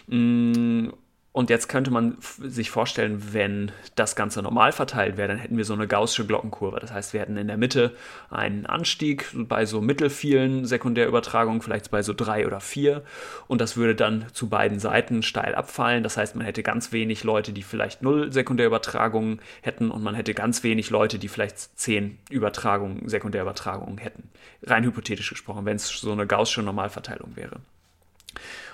[0.07, 0.91] Mm,
[1.33, 5.65] und jetzt könnte man sich vorstellen, wenn das Ganze normal verteilt wäre, dann hätten wir
[5.65, 6.81] so eine gaußsche Glockenkurve.
[6.81, 7.95] Das heißt, wir hätten in der Mitte
[8.31, 13.05] einen Anstieg bei so mittelvielen Sekundärübertragungen, vielleicht bei so drei oder vier.
[13.47, 16.03] Und das würde dann zu beiden Seiten steil abfallen.
[16.03, 20.35] Das heißt, man hätte ganz wenig Leute, die vielleicht null Sekundärübertragungen hätten und man hätte
[20.35, 24.31] ganz wenig Leute, die vielleicht zehn Übertragungen, Sekundärübertragungen hätten.
[24.65, 27.61] Rein hypothetisch gesprochen, wenn es so eine gaußsche Normalverteilung wäre.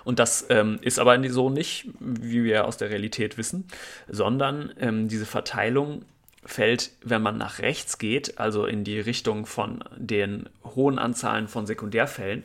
[0.07, 3.67] Und das ähm, ist aber so nicht, wie wir aus der Realität wissen,
[4.07, 6.05] sondern ähm, diese Verteilung
[6.45, 11.67] fällt, wenn man nach rechts geht, also in die Richtung von den hohen Anzahlen von
[11.67, 12.45] Sekundärfällen,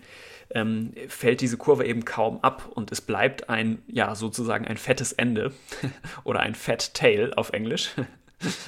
[0.55, 5.13] ähm, fällt diese Kurve eben kaum ab und es bleibt ein, ja, sozusagen ein fettes
[5.13, 5.53] Ende
[6.23, 7.91] oder ein Fat Tail auf Englisch.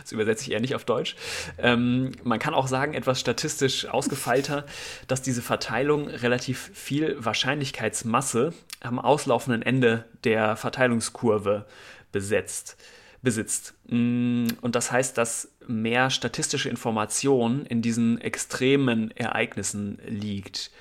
[0.02, 1.16] Das übersetze ich eher nicht auf Deutsch.
[1.58, 4.66] Ähm, man kann auch sagen, etwas statistisch ausgefeilter,
[5.08, 11.66] dass diese Verteilung relativ viel Wahrscheinlichkeitsmasse am auslaufenden Ende der Verteilungskurve
[12.12, 12.78] besetzt,
[13.22, 13.74] besitzt.
[13.88, 20.72] Mm, und das heißt, dass mehr statistische Information in diesen extremen Ereignissen liegt.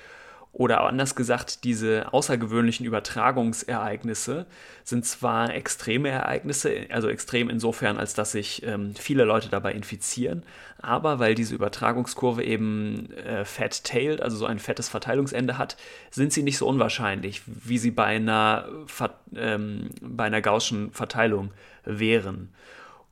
[0.55, 4.45] Oder anders gesagt, diese außergewöhnlichen Übertragungsereignisse
[4.83, 10.43] sind zwar extreme Ereignisse, also extrem insofern, als dass sich ähm, viele Leute dabei infizieren,
[10.77, 15.75] aber weil diese Übertragungskurve eben äh, fat-tailed, also so ein fettes Verteilungsende hat,
[16.11, 18.67] sind sie nicht so unwahrscheinlich, wie sie bei einer,
[19.35, 21.49] ähm, bei einer gaußschen Verteilung
[21.83, 22.49] wären.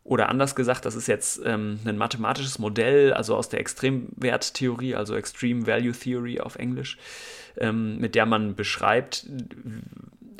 [0.03, 5.15] Oder anders gesagt, das ist jetzt ähm, ein mathematisches Modell, also aus der Extremwerttheorie, also
[5.15, 6.97] Extreme Value Theory auf Englisch,
[7.57, 9.27] ähm, mit der man beschreibt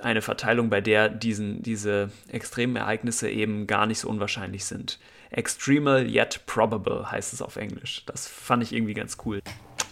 [0.02, 5.00] eine Verteilung, bei der diesen, diese extremen Ereignisse eben gar nicht so unwahrscheinlich sind.
[5.30, 8.04] Extremal yet probable heißt es auf Englisch.
[8.08, 9.42] Das fand ich irgendwie ganz cool.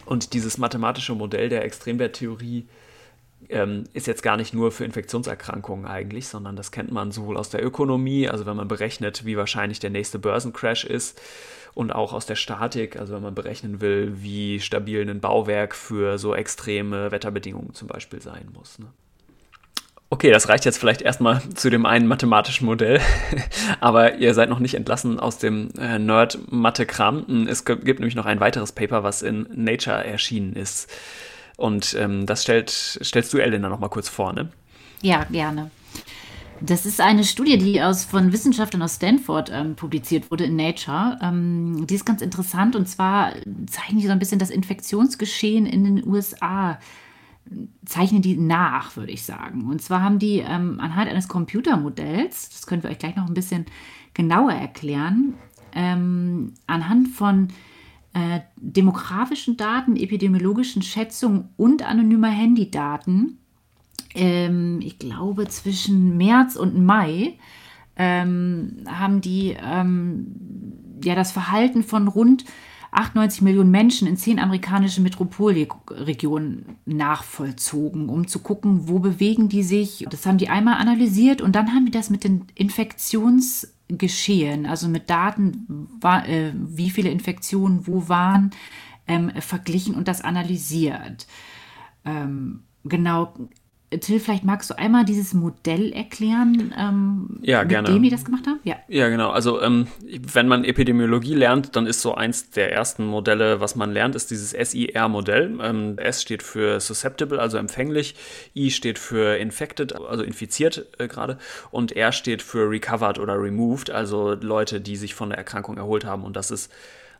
[0.05, 2.67] Und dieses mathematische Modell der Extremwerttheorie
[3.48, 7.50] ähm, ist jetzt gar nicht nur für Infektionserkrankungen eigentlich, sondern das kennt man sowohl aus
[7.50, 11.20] der Ökonomie, also wenn man berechnet, wie wahrscheinlich der nächste Börsencrash ist,
[11.74, 16.18] und auch aus der Statik, also wenn man berechnen will, wie stabil ein Bauwerk für
[16.18, 18.80] so extreme Wetterbedingungen zum Beispiel sein muss.
[18.80, 18.88] Ne?
[20.12, 23.00] Okay, das reicht jetzt vielleicht erstmal zu dem einen mathematischen Modell,
[23.80, 27.48] aber ihr seid noch nicht entlassen aus dem äh, Nerd-Mathe-Kram.
[27.48, 30.92] Es gibt nämlich noch ein weiteres Paper, was in Nature erschienen ist.
[31.60, 34.49] Und ähm, das stellt, stellst du, Elena, noch mal kurz vor, ne?
[35.01, 35.72] Ja, gerne.
[36.62, 41.20] Das ist eine Studie, die aus, von Wissenschaftlern aus Stanford ähm, publiziert wurde in Nature.
[41.22, 43.34] Ähm, die ist ganz interessant und zwar
[43.68, 46.80] zeichnen die so ein bisschen das Infektionsgeschehen in den USA
[47.86, 49.66] zeichnen die nach, würde ich sagen.
[49.70, 53.34] Und zwar haben die ähm, anhand eines Computermodells, das können wir euch gleich noch ein
[53.34, 53.66] bisschen
[54.14, 55.34] genauer erklären,
[55.74, 57.49] ähm, anhand von
[58.14, 63.39] äh, demografischen Daten, epidemiologischen Schätzungen und anonymer Handydaten,
[64.16, 67.38] ähm, ich glaube zwischen März und Mai,
[67.95, 70.28] ähm, haben die ähm,
[71.03, 72.45] ja das Verhalten von rund
[72.91, 80.07] 98 Millionen Menschen in zehn amerikanischen Metropolregionen nachvollzogen, um zu gucken, wo bewegen die sich.
[80.10, 82.47] Das haben die einmal analysiert und dann haben die das mit den
[83.90, 88.52] Infektionsgeschehen, also mit Daten, äh, wie viele Infektionen wo waren,
[89.08, 91.28] ähm, verglichen und das analysiert.
[92.06, 93.34] Ähm, genau,
[93.98, 97.88] Till, vielleicht magst du einmal dieses Modell erklären, ähm, ja, mit gerne.
[97.88, 98.60] dem die das gemacht haben?
[98.64, 99.32] Ja, ja genau.
[99.32, 99.88] Also ähm,
[100.32, 104.30] wenn man Epidemiologie lernt, dann ist so eins der ersten Modelle, was man lernt, ist
[104.30, 105.58] dieses SIR-Modell.
[105.64, 108.16] Ähm, S steht für susceptible, also empfänglich.
[108.56, 111.40] I steht für infected, also infiziert äh, gerade.
[111.72, 116.06] Und R steht für recovered oder removed, also Leute, die sich von der Erkrankung erholt
[116.06, 116.26] haben.
[116.26, 116.72] Und das ist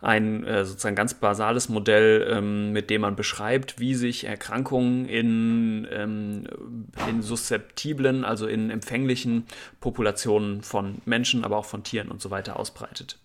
[0.02, 5.88] ein äh, sozusagen ganz basales Modell, ähm, mit dem man beschreibt, wie sich Erkrankungen in,
[5.92, 6.48] ähm,
[7.10, 9.46] in suszeptiblen, also in empfänglichen
[9.82, 13.18] Populationen von Menschen, aber auch von Tieren und so weiter ausbreitet.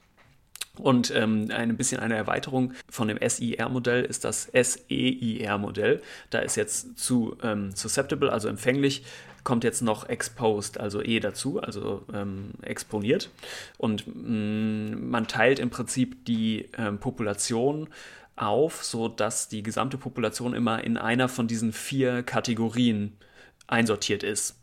[0.77, 6.03] Und ähm, ein bisschen eine Erweiterung von dem SIR-Modell ist das SEIR-Modell.
[6.31, 9.05] Da ist jetzt zu ähm, susceptible, also empfänglich,
[9.45, 13.31] kommt jetzt noch exposed, also E dazu, also ähm, exponiert.
[13.79, 17.89] Und mh, mm, man teilt im Prinzip die ähm, Population
[18.37, 23.17] auf, sodass die gesamte Population immer in einer von diesen vier Kategorien
[23.67, 24.61] einsortiert ist.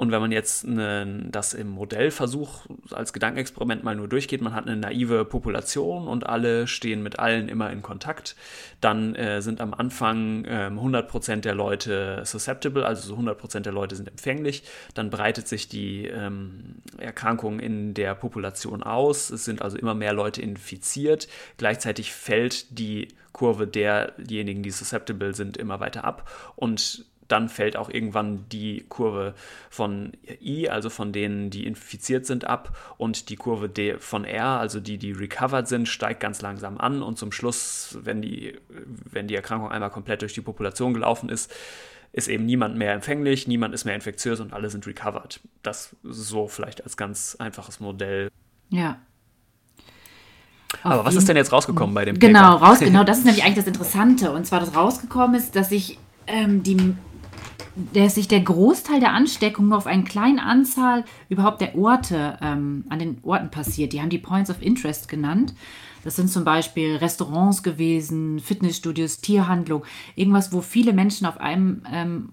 [0.00, 4.66] Und wenn man jetzt eine, das im Modellversuch als Gedankenexperiment mal nur durchgeht, man hat
[4.66, 8.34] eine naive Population und alle stehen mit allen immer in Kontakt,
[8.80, 13.94] dann äh, sind am Anfang äh, 100% der Leute susceptible, also so 100% der Leute
[13.94, 14.62] sind empfänglich.
[14.94, 19.28] Dann breitet sich die ähm, Erkrankung in der Population aus.
[19.28, 21.28] Es sind also immer mehr Leute infiziert.
[21.58, 26.26] Gleichzeitig fällt die Kurve derjenigen, die susceptible sind, immer weiter ab.
[26.56, 29.34] Und dann fällt auch irgendwann die Kurve
[29.70, 34.58] von I, also von denen, die infiziert sind, ab und die Kurve D von R,
[34.58, 39.28] also die, die recovered sind, steigt ganz langsam an und zum Schluss, wenn die, wenn
[39.28, 41.52] die Erkrankung einmal komplett durch die Population gelaufen ist,
[42.12, 45.40] ist eben niemand mehr empfänglich, niemand ist mehr infektiös und alle sind recovered.
[45.62, 48.30] Das so vielleicht als ganz einfaches Modell.
[48.70, 48.98] Ja.
[50.82, 52.66] Aber was ist denn jetzt rausgekommen bei dem Genau, Paper?
[52.66, 54.32] raus, genau, das ist nämlich eigentlich das Interessante.
[54.32, 56.94] Und zwar, dass rausgekommen ist, dass sich ähm, die
[57.92, 62.84] dass sich der Großteil der Ansteckung nur auf eine kleine Anzahl überhaupt der Orte ähm,
[62.88, 63.92] an den Orten passiert.
[63.92, 65.54] Die haben die Points of Interest genannt.
[66.02, 69.84] Das sind zum Beispiel Restaurants gewesen, Fitnessstudios, Tierhandlung,
[70.16, 72.32] irgendwas, wo viele Menschen auf einem, ähm,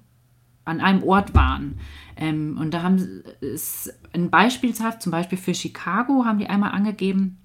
[0.66, 1.80] an einem Ort waren.
[2.16, 7.38] Ähm, und da haben es ein Beispielshaft, zum Beispiel für Chicago, haben die einmal angegeben,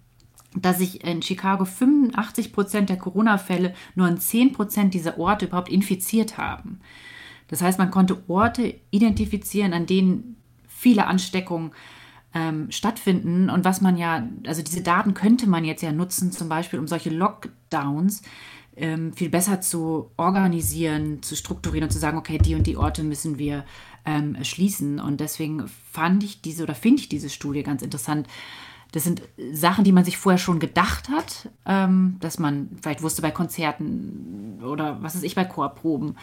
[0.54, 5.70] dass sich in Chicago 85 Prozent der Corona-Fälle nur an 10 Prozent dieser Orte überhaupt
[5.70, 6.80] infiziert haben.
[7.52, 10.36] Das heißt, man konnte Orte identifizieren, an denen
[10.66, 11.72] viele Ansteckungen
[12.32, 16.48] ähm, stattfinden und was man ja, also diese Daten könnte man jetzt ja nutzen, zum
[16.48, 18.22] Beispiel um solche Lockdowns
[18.74, 23.02] ähm, viel besser zu organisieren, zu strukturieren und zu sagen, okay, die und die Orte
[23.02, 23.66] müssen wir
[24.06, 24.98] ähm, schließen.
[24.98, 28.28] Und deswegen fand ich diese oder finde ich diese Studie ganz interessant.
[28.92, 29.20] Das sind
[29.52, 34.60] Sachen, die man sich vorher schon gedacht hat, ähm, dass man vielleicht wusste bei Konzerten
[34.64, 36.16] oder was ist ich bei Chorproben.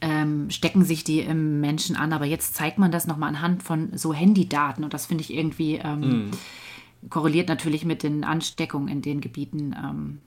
[0.00, 2.12] Ähm, stecken sich die im Menschen an.
[2.12, 5.76] Aber jetzt zeigt man das nochmal anhand von so Handydaten und das finde ich irgendwie
[5.76, 7.10] ähm, mm.
[7.10, 9.74] korreliert natürlich mit den Ansteckungen in den Gebieten.
[9.76, 10.20] Ähm,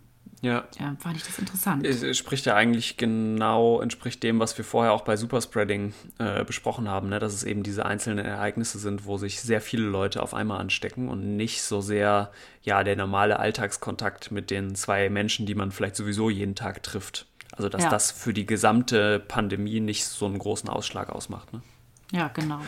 [0.44, 0.66] ja.
[0.78, 0.96] ja.
[1.00, 1.88] fand ich das interessant.
[1.88, 6.90] Es spricht ja eigentlich genau, entspricht dem, was wir vorher auch bei Superspreading äh, besprochen
[6.90, 7.20] haben, ne?
[7.20, 11.08] dass es eben diese einzelnen Ereignisse sind, wo sich sehr viele Leute auf einmal anstecken
[11.08, 12.30] und nicht so sehr
[12.62, 17.26] ja der normale Alltagskontakt mit den zwei Menschen, die man vielleicht sowieso jeden Tag trifft.
[17.56, 17.90] Also dass ja.
[17.90, 21.54] das für die gesamte Pandemie nicht so einen großen Ausschlag ausmacht.
[21.54, 21.62] Ne?
[22.12, 22.60] Ja, genau.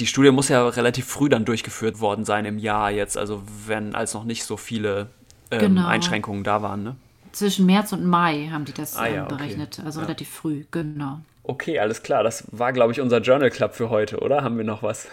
[0.00, 3.94] Die Studie muss ja relativ früh dann durchgeführt worden sein im Jahr jetzt, also wenn
[3.94, 5.08] als noch nicht so viele
[5.52, 5.86] ähm, genau.
[5.86, 6.82] Einschränkungen da waren.
[6.82, 6.96] Ne?
[7.32, 9.86] Zwischen März und Mai haben die das ah, ja, ähm, berechnet, okay.
[9.86, 10.06] also ja.
[10.06, 11.20] relativ früh, genau.
[11.44, 12.22] Okay, alles klar.
[12.22, 14.42] Das war, glaube ich, unser Journal Club für heute, oder?
[14.42, 15.08] Haben wir noch was?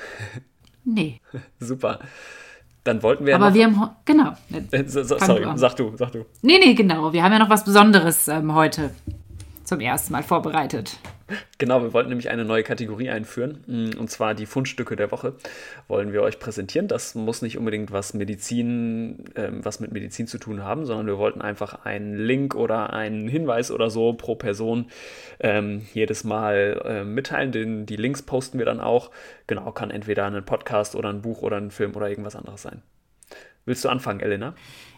[0.84, 1.20] Nee.
[1.60, 2.00] Super.
[2.84, 3.36] Dann wollten wir.
[3.36, 3.90] Aber noch, wir haben.
[4.06, 4.32] Genau.
[4.72, 6.26] Äh, sorry, sag du, sag du.
[6.42, 7.14] Nee, nee, genau.
[7.14, 8.92] Wir haben ja noch was Besonderes ähm, heute
[9.72, 11.00] zum ersten Mal vorbereitet.
[11.58, 15.36] Genau, wir wollten nämlich eine neue Kategorie einführen, mm, und zwar die Fundstücke der Woche
[15.88, 16.90] wollen wir euch präsentieren.
[16.90, 21.18] Das muss nicht unbedingt was Medizin, äh, was mit Medizin zu tun haben, sondern wir
[21.18, 24.88] wollten einfach einen Link oder einen Hinweis oder so pro Person
[25.40, 27.54] ähm, jedes Mal äh, mitteilen.
[27.54, 29.10] Den, die Links posten wir dann auch.
[29.48, 32.82] Genau, kann entweder ein Podcast oder ein Buch oder ein Film oder irgendwas anderes sein.
[33.64, 34.54] Willst du anfangen, Elena?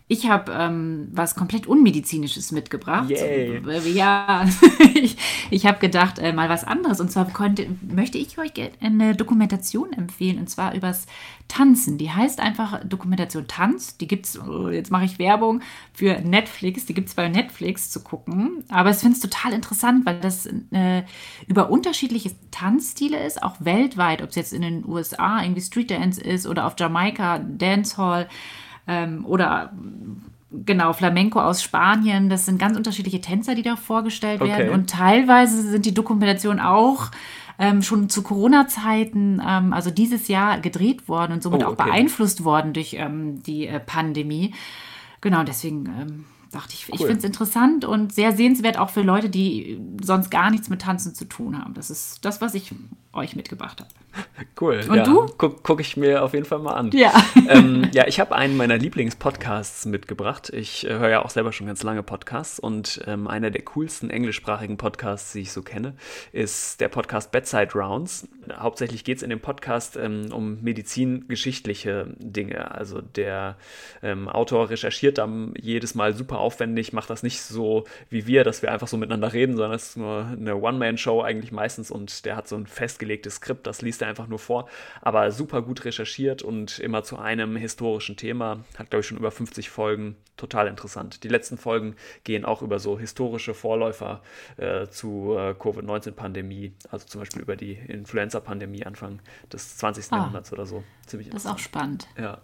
[0.10, 3.10] Ich habe ähm, was komplett Unmedizinisches mitgebracht.
[3.10, 3.62] Yay.
[3.94, 4.46] Ja,
[4.96, 5.16] ich,
[5.50, 7.00] ich habe gedacht, äh, mal was anderes.
[7.00, 8.52] Und zwar konnte, möchte ich euch
[8.82, 11.06] eine Dokumentation empfehlen, und zwar übers
[11.48, 11.98] Tanzen.
[11.98, 13.98] Die heißt einfach Dokumentation Tanz.
[13.98, 15.62] Die gibt es, oh, jetzt mache ich Werbung
[15.94, 18.66] für Netflix, die gibt es bei Netflix zu gucken.
[18.70, 21.04] Aber ich finde es total interessant, weil das äh,
[21.48, 26.22] über unterschiedliche Tanzstile ist, auch weltweit, ob es jetzt in den USA irgendwie Street Dance
[26.22, 28.28] ist oder auf Jamaika Dancehall
[28.88, 29.74] ähm, oder
[30.52, 32.30] genau, Flamenco aus Spanien.
[32.30, 34.52] Das sind ganz unterschiedliche Tänzer, die da vorgestellt okay.
[34.52, 34.70] werden.
[34.70, 37.12] Und teilweise sind die Dokumentationen auch
[37.60, 41.74] ähm, schon zu Corona-Zeiten, ähm, also dieses Jahr gedreht worden und somit oh, okay.
[41.82, 44.54] auch beeinflusst worden durch ähm, die äh, Pandemie.
[45.22, 46.96] Genau, deswegen ähm, dachte ich, cool.
[46.96, 50.82] ich finde es interessant und sehr sehenswert auch für Leute, die sonst gar nichts mit
[50.82, 51.74] Tanzen zu tun haben.
[51.74, 52.74] Das ist das, was ich
[53.14, 53.90] euch mitgebracht habe.
[54.60, 54.82] Cool.
[54.88, 55.04] Und ja.
[55.04, 55.26] du?
[55.38, 56.92] Guck, guck, ich mir auf jeden Fall mal an.
[56.94, 57.12] Ja.
[57.50, 60.50] Ähm, ja, ich habe einen meiner Lieblingspodcasts mitgebracht.
[60.54, 64.10] Ich äh, höre ja auch selber schon ganz lange Podcasts und ähm, einer der coolsten
[64.10, 65.94] englischsprachigen Podcasts, die ich so kenne,
[66.32, 68.30] ist der Podcast Bedside Rounds.
[68.56, 72.72] Hauptsächlich geht es in dem Podcast ähm, um medizingeschichtliche Dinge.
[72.72, 73.58] Also der
[74.02, 78.62] ähm, Autor recherchiert dann jedes Mal super aufwendig, macht das nicht so wie wir, dass
[78.62, 82.38] wir einfach so miteinander reden, sondern es ist nur eine One-Man-Show eigentlich meistens und der
[82.38, 84.70] hat so ein festgelegtes Skript, das liest er einfach nur vor,
[85.02, 88.64] aber super gut recherchiert und immer zu einem historischen Thema.
[88.78, 90.16] Hat, glaube ich, schon über 50 Folgen.
[90.38, 91.24] Total interessant.
[91.24, 94.22] Die letzten Folgen gehen auch über so historische Vorläufer
[94.58, 99.20] äh, zu äh, Covid-19-Pandemie, also zum Beispiel über die Influenza-Pandemie Anfang
[99.52, 100.06] des 20.
[100.10, 100.84] Ah, Jahrhunderts oder so.
[101.06, 102.08] Ziemlich das ist auch spannend.
[102.18, 102.40] Ja.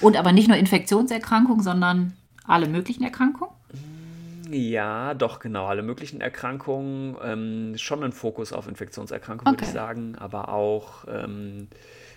[0.00, 3.52] Und aber nicht nur Infektionserkrankungen, sondern alle möglichen Erkrankungen?
[4.50, 5.66] Ja, doch, genau.
[5.66, 7.16] Alle möglichen Erkrankungen.
[7.22, 9.62] Ähm, schon ein Fokus auf Infektionserkrankungen, okay.
[9.62, 10.16] würde ich sagen.
[10.16, 11.68] Aber auch ähm,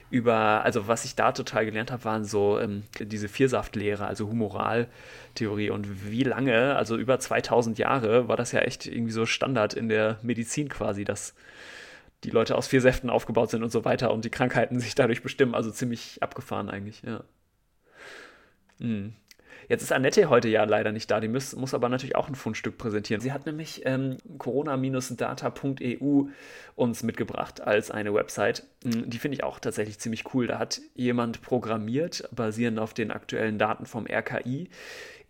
[0.10, 5.72] über, also was ich da total gelernt habe, waren so ähm, diese Viersaftlehre, also Humoraltheorie.
[5.72, 9.90] Und wie lange, also über 2000 Jahre, war das ja echt irgendwie so Standard in
[9.90, 11.34] der Medizin quasi, dass
[12.24, 15.22] die Leute aus vier Säften aufgebaut sind und so weiter und die Krankheiten sich dadurch
[15.24, 15.56] bestimmen.
[15.56, 17.24] Also ziemlich abgefahren eigentlich, ja.
[18.80, 19.16] Hm.
[19.72, 22.36] Jetzt ist Annette heute ja leider nicht da, die muss, muss aber natürlich auch ein
[22.36, 23.22] Fundstück präsentieren.
[23.22, 26.24] Sie hat nämlich ähm, corona-data.eu
[26.76, 28.65] uns mitgebracht als eine Website.
[28.84, 30.47] Hm, die finde ich auch tatsächlich ziemlich cool.
[30.47, 34.69] Da hat jemand programmiert, basierend auf den aktuellen Daten vom RKI,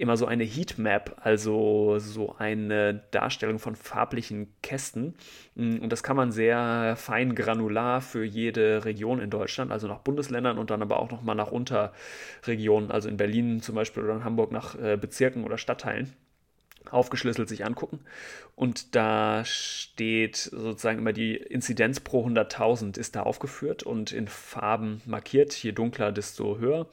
[0.02, 5.16] immer so eine Heatmap, also so eine Darstellung von farblichen Kästen.
[5.56, 9.99] Mm, und das kann man sehr fein granular für jede Region in Deutschland, also nach
[9.99, 14.24] Bundesländern und dann aber auch nochmal nach Unterregionen, also in Berlin zum Beispiel oder in
[14.24, 16.14] Hamburg nach äh, Bezirken oder Stadtteilen
[16.89, 17.99] aufgeschlüsselt sich angucken.
[18.62, 25.01] Und da steht sozusagen immer die Inzidenz pro 100.000 ist da aufgeführt und in Farben
[25.07, 25.51] markiert.
[25.51, 26.86] Je dunkler, desto höher.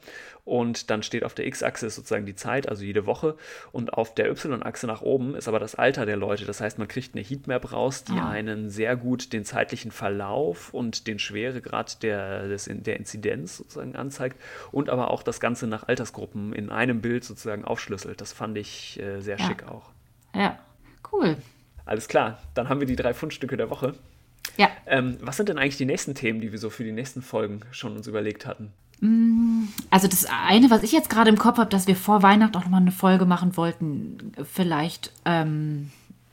[0.45, 3.35] Und dann steht auf der X-Achse sozusagen die Zeit, also jede Woche.
[3.71, 6.45] Und auf der Y-Achse nach oben ist aber das Alter der Leute.
[6.45, 8.27] Das heißt, man kriegt eine Heatmap raus, die ah.
[8.27, 14.41] einen sehr gut den zeitlichen Verlauf und den Schweregrad der, des, der Inzidenz sozusagen anzeigt.
[14.71, 18.21] Und aber auch das Ganze nach Altersgruppen in einem Bild sozusagen aufschlüsselt.
[18.21, 19.45] Das fand ich äh, sehr ja.
[19.45, 19.91] schick auch.
[20.33, 20.57] Ja,
[21.11, 21.37] cool.
[21.89, 23.95] Alles klar, dann haben wir die drei Fundstücke der Woche.
[24.57, 24.69] Ja.
[24.85, 27.61] Ähm, was sind denn eigentlich die nächsten Themen, die wir so für die nächsten Folgen
[27.71, 28.71] schon uns überlegt hatten?
[28.99, 32.55] Mm, also das eine, was ich jetzt gerade im Kopf habe, dass wir vor Weihnachten
[32.57, 35.89] auch nochmal eine Folge machen wollten, vielleicht ähm,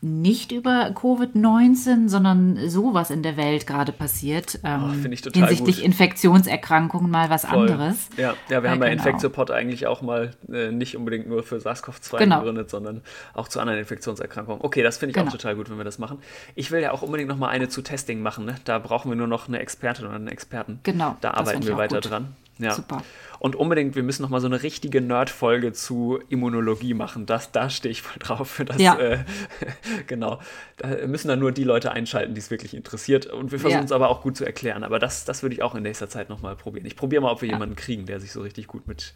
[0.07, 4.61] nicht über Covid-19, sondern sowas in der Welt gerade passiert.
[4.65, 5.85] Ähm, oh, ich total hinsichtlich gut.
[5.85, 7.71] Infektionserkrankungen mal was Voll.
[7.71, 8.09] anderes.
[8.17, 9.05] Ja, ja wir haben bei genau.
[9.05, 12.39] Infektiopod eigentlich auch mal äh, nicht unbedingt nur für SARS-CoV-2 genau.
[12.39, 13.03] gegründet, sondern
[13.35, 14.65] auch zu anderen Infektionserkrankungen.
[14.65, 15.29] Okay, das finde ich genau.
[15.29, 16.19] auch total gut, wenn wir das machen.
[16.55, 18.45] Ich will ja auch unbedingt noch mal eine zu Testing machen.
[18.45, 18.55] Ne?
[18.65, 20.81] Da brauchen wir nur noch eine Expertin oder einen Experten.
[20.83, 21.17] Genau.
[21.21, 22.11] Da arbeiten wir weiter gut.
[22.11, 22.37] dran.
[22.59, 22.75] Ja.
[22.75, 23.03] Super.
[23.39, 27.27] Und unbedingt, wir müssen noch mal so eine richtige Nerd-Folge zu Immunologie machen.
[27.27, 28.63] Das, da stehe ich voll drauf.
[28.65, 28.99] Das, ja.
[28.99, 29.25] Äh,
[30.07, 30.41] genau.
[30.79, 33.27] Da müssen dann nur die Leute einschalten, die es wirklich interessiert.
[33.27, 33.85] Und wir versuchen ja.
[33.85, 34.85] es aber auch gut zu erklären.
[34.85, 36.87] Aber das, das würde ich auch in nächster Zeit noch mal probieren.
[36.87, 37.55] Ich probiere mal, ob wir ja.
[37.55, 39.13] jemanden kriegen, der sich so richtig gut mit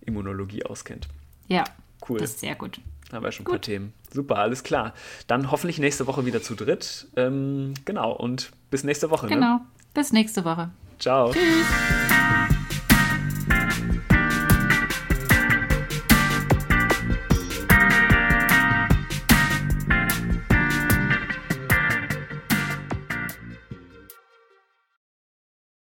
[0.00, 1.08] Immunologie auskennt.
[1.46, 1.64] Ja.
[2.08, 2.18] Cool.
[2.18, 2.80] Das ist sehr gut.
[3.10, 3.52] Da haben wir schon ein gut.
[3.52, 3.92] paar Themen.
[4.12, 4.92] Super, alles klar.
[5.28, 7.06] Dann hoffentlich nächste Woche wieder zu dritt.
[7.14, 8.12] Ähm, genau.
[8.12, 9.26] Und bis nächste Woche.
[9.26, 9.34] Ne?
[9.34, 9.54] Genau.
[9.56, 9.60] Ne?
[9.94, 10.70] Bis nächste Woche.
[10.98, 11.30] Ciao.
[11.32, 12.31] Tschüss.